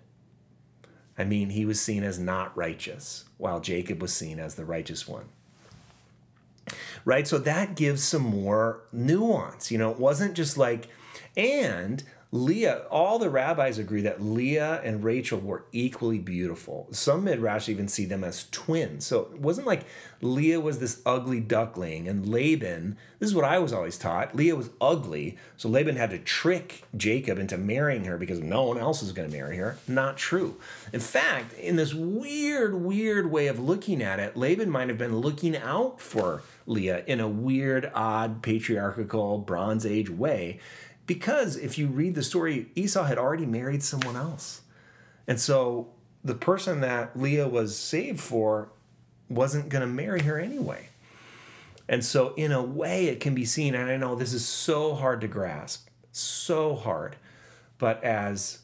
I 1.17 1.25
mean, 1.25 1.51
he 1.51 1.65
was 1.65 1.81
seen 1.81 2.03
as 2.03 2.19
not 2.19 2.57
righteous, 2.57 3.25
while 3.39 3.61
Jacob 3.61 4.03
was 4.03 4.13
seen 4.13 4.39
as 4.39 4.55
the 4.55 4.65
righteous 4.65 5.07
one. 5.07 5.27
Right? 7.05 7.29
So 7.29 7.39
that 7.39 7.77
gives 7.77 8.03
some 8.03 8.23
more 8.23 8.81
nuance. 8.93 9.71
You 9.71 9.79
know, 9.79 9.91
it 9.91 9.99
wasn't 9.99 10.35
just 10.35 10.57
like, 10.57 10.89
and 11.37 12.03
Leah, 12.35 12.83
all 12.91 13.21
the 13.21 13.31
rabbis 13.31 13.79
agree 13.79 14.01
that 14.01 14.21
Leah 14.21 14.81
and 14.83 15.05
Rachel 15.05 15.39
were 15.39 15.67
equally 15.71 16.19
beautiful. 16.19 16.89
Some 16.91 17.23
midrash 17.23 17.69
even 17.69 17.87
see 17.87 18.07
them 18.07 18.25
as 18.25 18.49
twins. 18.51 19.07
So 19.07 19.29
it 19.33 19.39
wasn't 19.39 19.69
like 19.69 19.87
Leah 20.21 20.59
was 20.59 20.81
this 20.81 21.01
ugly 21.07 21.39
duckling 21.39 22.09
and 22.09 22.27
Laban, 22.27 22.97
this 23.21 23.29
is 23.29 23.37
what 23.37 23.45
I 23.45 23.61
was 23.61 23.73
always 23.73 23.97
taught. 23.97 24.35
Leah 24.35 24.57
was 24.57 24.71
ugly, 24.81 25.39
so 25.57 25.69
Laban 25.69 25.95
had 25.95 26.11
to 26.11 26.19
trick 26.19 26.83
Jacob 26.97 27.39
into 27.39 27.57
marrying 27.57 28.03
her 28.07 28.19
because 28.19 28.41
no 28.41 28.65
one 28.65 28.79
else 28.79 29.01
is 29.01 29.13
going 29.13 29.31
to 29.31 29.37
marry 29.37 29.57
her. 29.59 29.79
Not 29.87 30.17
true. 30.17 30.57
In 30.93 30.99
fact, 30.99 31.57
in 31.57 31.77
this 31.77 31.95
weird, 31.95 32.75
weird 32.75 33.31
way 33.31 33.47
of 33.47 33.61
looking 33.61 34.03
at 34.03 34.19
it, 34.19 34.37
Laban 34.37 34.71
might 34.71 34.89
have 34.89 34.99
been 34.99 35.19
looking 35.19 35.57
out 35.57 36.01
for 36.01 36.43
Leah 36.67 37.05
in 37.07 37.21
a 37.21 37.29
weird, 37.29 37.93
odd, 37.95 38.43
patriarchal, 38.43 39.39
Bronze 39.39 39.87
Age 39.87 40.11
way 40.11 40.59
because 41.07 41.57
if 41.57 41.79
you 41.79 41.89
read 41.89 42.15
the 42.15 42.23
story, 42.23 42.71
Esau 42.75 43.05
had 43.05 43.19
already 43.19 43.47
married 43.47 43.83
someone 43.83 44.17
else. 44.17 44.63
And 45.27 45.41
so 45.41 45.89
the 46.23 46.35
person 46.35 46.81
that 46.81 47.19
Leah 47.19 47.49
was 47.49 47.77
saved 47.77 48.21
for 48.21 48.71
wasn't 49.29 49.69
going 49.69 49.81
to 49.83 49.87
marry 49.87 50.23
her 50.23 50.39
anyway. 50.39 50.89
And 51.87 52.03
so, 52.03 52.33
in 52.35 52.51
a 52.51 52.63
way, 52.63 53.07
it 53.09 53.21
can 53.21 53.35
be 53.35 53.45
seen, 53.45 53.75
and 53.75 53.91
I 53.91 53.99
know 53.99 54.15
this 54.15 54.33
is 54.33 54.47
so 54.47 54.95
hard 54.95 55.21
to 55.21 55.29
grasp, 55.29 55.89
so 56.13 56.75
hard, 56.75 57.17
but 57.77 58.03
as 58.03 58.61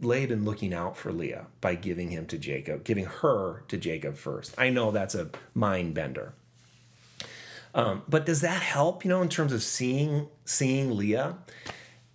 Laban 0.00 0.44
looking 0.44 0.74
out 0.74 0.96
for 0.96 1.10
Leah 1.10 1.46
by 1.62 1.74
giving 1.74 2.10
him 2.10 2.26
to 2.26 2.38
Jacob, 2.38 2.84
giving 2.84 3.06
her 3.06 3.64
to 3.68 3.78
Jacob 3.78 4.16
first. 4.16 4.54
I 4.58 4.68
know 4.68 4.90
that's 4.90 5.14
a 5.14 5.30
mind 5.54 5.94
bender. 5.94 6.34
Um, 7.74 8.02
but 8.08 8.24
does 8.24 8.40
that 8.42 8.62
help, 8.62 9.04
you 9.04 9.08
know, 9.08 9.20
in 9.20 9.28
terms 9.28 9.52
of 9.52 9.62
seeing 9.62 10.28
seeing 10.44 10.96
Leah? 10.96 11.38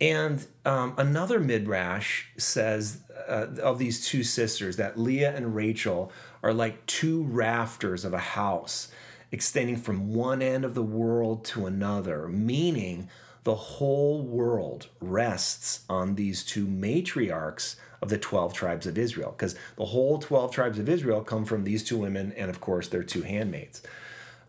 And 0.02 0.46
um, 0.66 0.94
another 0.98 1.40
midrash 1.40 2.28
says 2.38 3.02
uh, 3.28 3.48
of 3.62 3.80
these 3.80 4.06
two 4.06 4.24
sisters 4.24 4.78
that 4.78 4.98
Leah 4.98 5.36
and 5.36 5.54
Rachel 5.56 6.12
are 6.42 6.54
like 6.54 6.86
two 6.86 7.24
rafters 7.24 8.06
of 8.06 8.14
a 8.14 8.20
house 8.20 8.90
extending 9.32 9.76
from 9.76 10.14
one 10.14 10.42
end 10.42 10.64
of 10.64 10.74
the 10.74 10.84
world 10.84 11.44
to 11.46 11.66
another, 11.66 12.28
meaning 12.28 13.10
the 13.44 13.56
whole 13.56 14.22
world 14.22 14.88
rests 15.00 15.82
on 15.90 16.16
these 16.16 16.44
two 16.44 16.66
matriarchs 16.66 17.76
of 18.02 18.10
the 18.10 18.18
12 18.18 18.54
tribes 18.54 18.88
of 18.88 18.98
Israel, 18.98 19.32
because 19.38 19.56
the 19.76 19.86
whole 19.86 20.18
12 20.18 20.52
tribes 20.52 20.80
of 20.80 20.90
Israel 20.90 21.22
come 21.22 21.46
from 21.46 21.64
these 21.64 21.84
two 21.84 21.98
women 21.98 22.32
and, 22.38 22.50
of 22.50 22.62
course, 22.62 22.88
their 22.88 23.04
two 23.04 23.22
handmaids. 23.22 23.82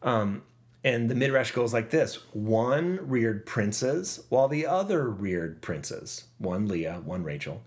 Um, 0.03 0.43
and 0.83 1.11
the 1.11 1.15
Midrash 1.15 1.53
goes 1.53 1.73
like 1.73 1.91
this 1.91 2.17
one 2.33 2.99
reared 3.03 3.47
princes, 3.47 4.25
while 4.29 4.49
the 4.49 4.67
other 4.67 5.09
reared 5.09 5.61
princes. 5.61 6.25
One 6.39 6.69
Leah, 6.69 7.03
one 7.05 7.25
Rachel. 7.25 7.63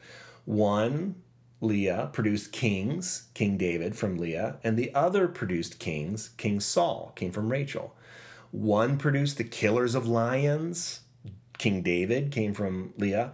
One 0.46 1.16
Leah 1.62 2.10
produced 2.12 2.52
kings, 2.52 3.30
King 3.34 3.58
David 3.58 3.96
from 3.96 4.18
Leah, 4.18 4.58
and 4.64 4.78
the 4.78 4.94
other 4.94 5.28
produced 5.28 5.80
kings, 5.80 6.30
King 6.38 6.60
Saul, 6.60 7.14
came 7.16 7.32
from 7.32 7.50
Rachel. 7.50 7.96
One 8.52 8.98
produced 8.98 9.38
the 9.38 9.44
killers 9.44 9.96
of 9.96 10.06
lions, 10.06 11.02
King 11.58 11.82
David 11.82 12.32
came 12.32 12.54
from 12.54 12.94
Leah, 12.98 13.32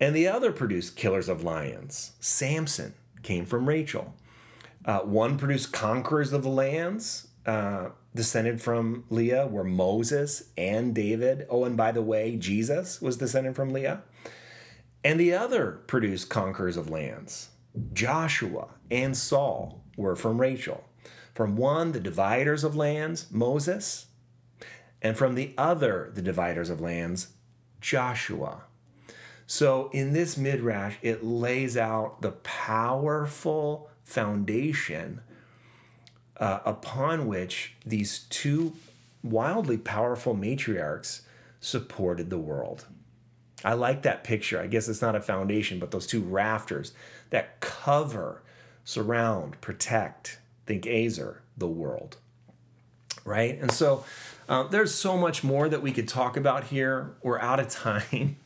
and 0.00 0.14
the 0.14 0.28
other 0.28 0.52
produced 0.52 0.96
killers 0.96 1.28
of 1.28 1.42
lions, 1.42 2.12
Samson 2.20 2.94
came 3.22 3.44
from 3.44 3.68
Rachel. 3.68 4.14
Uh, 4.84 5.00
one 5.00 5.36
produced 5.36 5.72
conquerors 5.72 6.32
of 6.32 6.42
the 6.42 6.48
lands, 6.48 7.28
uh, 7.44 7.90
descended 8.18 8.60
from 8.60 9.04
Leah 9.10 9.46
were 9.46 9.62
Moses 9.62 10.50
and 10.56 10.92
David. 10.92 11.46
Oh, 11.48 11.62
and 11.62 11.76
by 11.76 11.92
the 11.92 12.02
way, 12.02 12.34
Jesus 12.34 13.00
was 13.00 13.16
descended 13.16 13.54
from 13.54 13.70
Leah. 13.70 14.02
And 15.04 15.20
the 15.20 15.34
other 15.34 15.80
produced 15.86 16.28
conquerors 16.28 16.76
of 16.76 16.90
lands. 16.90 17.50
Joshua 17.92 18.70
and 18.90 19.16
Saul 19.16 19.84
were 19.96 20.16
from 20.16 20.40
Rachel. 20.40 20.82
From 21.32 21.56
one, 21.56 21.92
the 21.92 22.00
dividers 22.00 22.64
of 22.64 22.74
lands, 22.74 23.28
Moses, 23.30 24.06
and 25.00 25.16
from 25.16 25.36
the 25.36 25.54
other, 25.56 26.10
the 26.12 26.20
dividers 26.20 26.70
of 26.70 26.80
lands, 26.80 27.28
Joshua. 27.80 28.64
So 29.46 29.90
in 29.92 30.12
this 30.12 30.36
midrash, 30.36 30.96
it 31.02 31.22
lays 31.22 31.76
out 31.76 32.20
the 32.20 32.32
powerful 32.32 33.90
foundation 34.02 35.20
uh, 36.38 36.60
upon 36.64 37.26
which 37.26 37.74
these 37.84 38.20
two 38.30 38.74
wildly 39.22 39.76
powerful 39.76 40.34
matriarchs 40.34 41.22
supported 41.60 42.30
the 42.30 42.38
world. 42.38 42.86
I 43.64 43.74
like 43.74 44.02
that 44.02 44.22
picture. 44.22 44.60
I 44.60 44.68
guess 44.68 44.88
it's 44.88 45.02
not 45.02 45.16
a 45.16 45.20
foundation, 45.20 45.78
but 45.78 45.90
those 45.90 46.06
two 46.06 46.20
rafters 46.20 46.92
that 47.30 47.60
cover, 47.60 48.42
surround, 48.84 49.60
protect, 49.60 50.38
think 50.66 50.86
Ezer, 50.86 51.42
the 51.56 51.66
world. 51.66 52.16
Right? 53.24 53.58
And 53.60 53.72
so 53.72 54.04
uh, 54.48 54.62
there's 54.64 54.94
so 54.94 55.18
much 55.18 55.42
more 55.42 55.68
that 55.68 55.82
we 55.82 55.92
could 55.92 56.08
talk 56.08 56.36
about 56.36 56.64
here. 56.64 57.14
We're 57.22 57.40
out 57.40 57.58
of 57.58 57.68
time. 57.70 58.36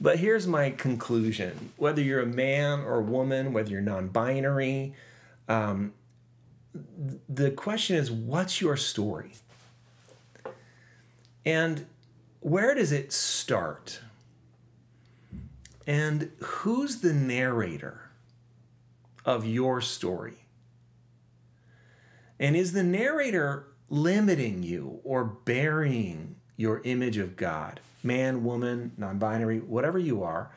but 0.00 0.18
here's 0.18 0.46
my 0.46 0.70
conclusion 0.70 1.70
whether 1.76 2.02
you're 2.02 2.20
a 2.20 2.26
man 2.26 2.80
or 2.80 2.96
a 2.96 3.02
woman, 3.02 3.52
whether 3.52 3.70
you're 3.70 3.80
non 3.80 4.08
binary, 4.08 4.94
um, 5.48 5.92
the 7.28 7.50
question 7.50 7.96
is 7.96 8.10
what's 8.10 8.60
your 8.60 8.76
story? 8.76 9.32
And 11.44 11.86
where 12.40 12.74
does 12.74 12.92
it 12.92 13.12
start? 13.12 14.00
And 15.86 16.30
who's 16.40 17.00
the 17.00 17.12
narrator 17.12 18.10
of 19.24 19.44
your 19.44 19.80
story? 19.80 20.44
And 22.38 22.56
is 22.56 22.72
the 22.72 22.82
narrator 22.82 23.66
limiting 23.88 24.62
you 24.62 25.00
or 25.04 25.24
burying 25.24 26.36
your 26.56 26.80
image 26.84 27.18
of 27.18 27.36
God? 27.36 27.80
Man, 28.02 28.44
woman, 28.44 28.92
non 28.96 29.18
binary, 29.18 29.58
whatever 29.58 29.98
you 29.98 30.22
are, 30.22 30.50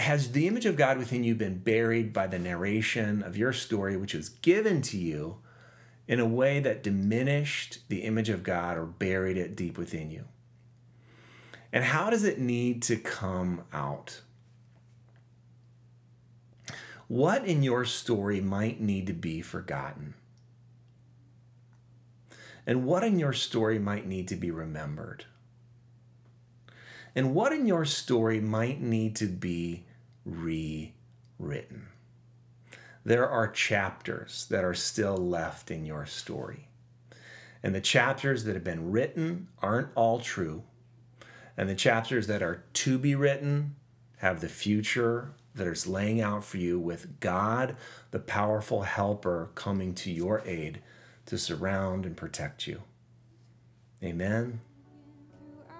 has 0.00 0.32
the 0.32 0.46
image 0.46 0.66
of 0.66 0.76
God 0.76 0.98
within 0.98 1.24
you 1.24 1.34
been 1.34 1.58
buried 1.58 2.12
by 2.12 2.26
the 2.26 2.38
narration 2.38 3.22
of 3.22 3.36
your 3.36 3.52
story, 3.52 3.96
which 3.96 4.14
was 4.14 4.28
given 4.28 4.82
to 4.82 4.98
you 4.98 5.38
in 6.08 6.20
a 6.20 6.26
way 6.26 6.60
that 6.60 6.82
diminished 6.82 7.78
the 7.88 8.02
image 8.02 8.28
of 8.28 8.42
God 8.42 8.76
or 8.76 8.84
buried 8.84 9.36
it 9.36 9.56
deep 9.56 9.78
within 9.78 10.10
you? 10.10 10.24
And 11.72 11.84
how 11.84 12.10
does 12.10 12.24
it 12.24 12.38
need 12.38 12.82
to 12.82 12.96
come 12.96 13.62
out? 13.72 14.20
what 17.10 17.44
in 17.44 17.64
your 17.64 17.84
story 17.84 18.40
might 18.40 18.80
need 18.80 19.08
to 19.08 19.12
be 19.12 19.42
forgotten? 19.42 20.14
And 22.64 22.84
what 22.84 23.02
in 23.02 23.18
your 23.18 23.32
story 23.32 23.80
might 23.80 24.06
need 24.06 24.28
to 24.28 24.36
be 24.36 24.52
remembered? 24.52 25.24
And 27.16 27.34
what 27.34 27.52
in 27.52 27.66
your 27.66 27.84
story 27.84 28.40
might 28.40 28.80
need 28.80 29.16
to 29.16 29.26
be 29.26 29.86
rewritten? 30.24 31.88
There 33.04 33.28
are 33.28 33.48
chapters 33.48 34.46
that 34.50 34.64
are 34.64 34.74
still 34.74 35.16
left 35.16 35.70
in 35.70 35.86
your 35.86 36.06
story. 36.06 36.68
And 37.62 37.74
the 37.74 37.80
chapters 37.80 38.44
that 38.44 38.54
have 38.54 38.64
been 38.64 38.90
written 38.90 39.48
aren't 39.62 39.88
all 39.94 40.20
true. 40.20 40.62
And 41.56 41.68
the 41.68 41.74
chapters 41.74 42.26
that 42.26 42.42
are 42.42 42.64
to 42.74 42.98
be 42.98 43.14
written 43.14 43.76
have 44.18 44.40
the 44.40 44.48
future 44.48 45.32
that 45.54 45.66
is 45.66 45.86
laying 45.86 46.20
out 46.20 46.44
for 46.44 46.58
you 46.58 46.78
with 46.78 47.20
God, 47.20 47.76
the 48.10 48.18
powerful 48.18 48.82
helper, 48.82 49.50
coming 49.54 49.94
to 49.94 50.10
your 50.10 50.42
aid 50.46 50.80
to 51.26 51.38
surround 51.38 52.06
and 52.06 52.16
protect 52.16 52.66
you. 52.66 52.82
Amen. 54.02 54.60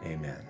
Amen. 0.05 0.50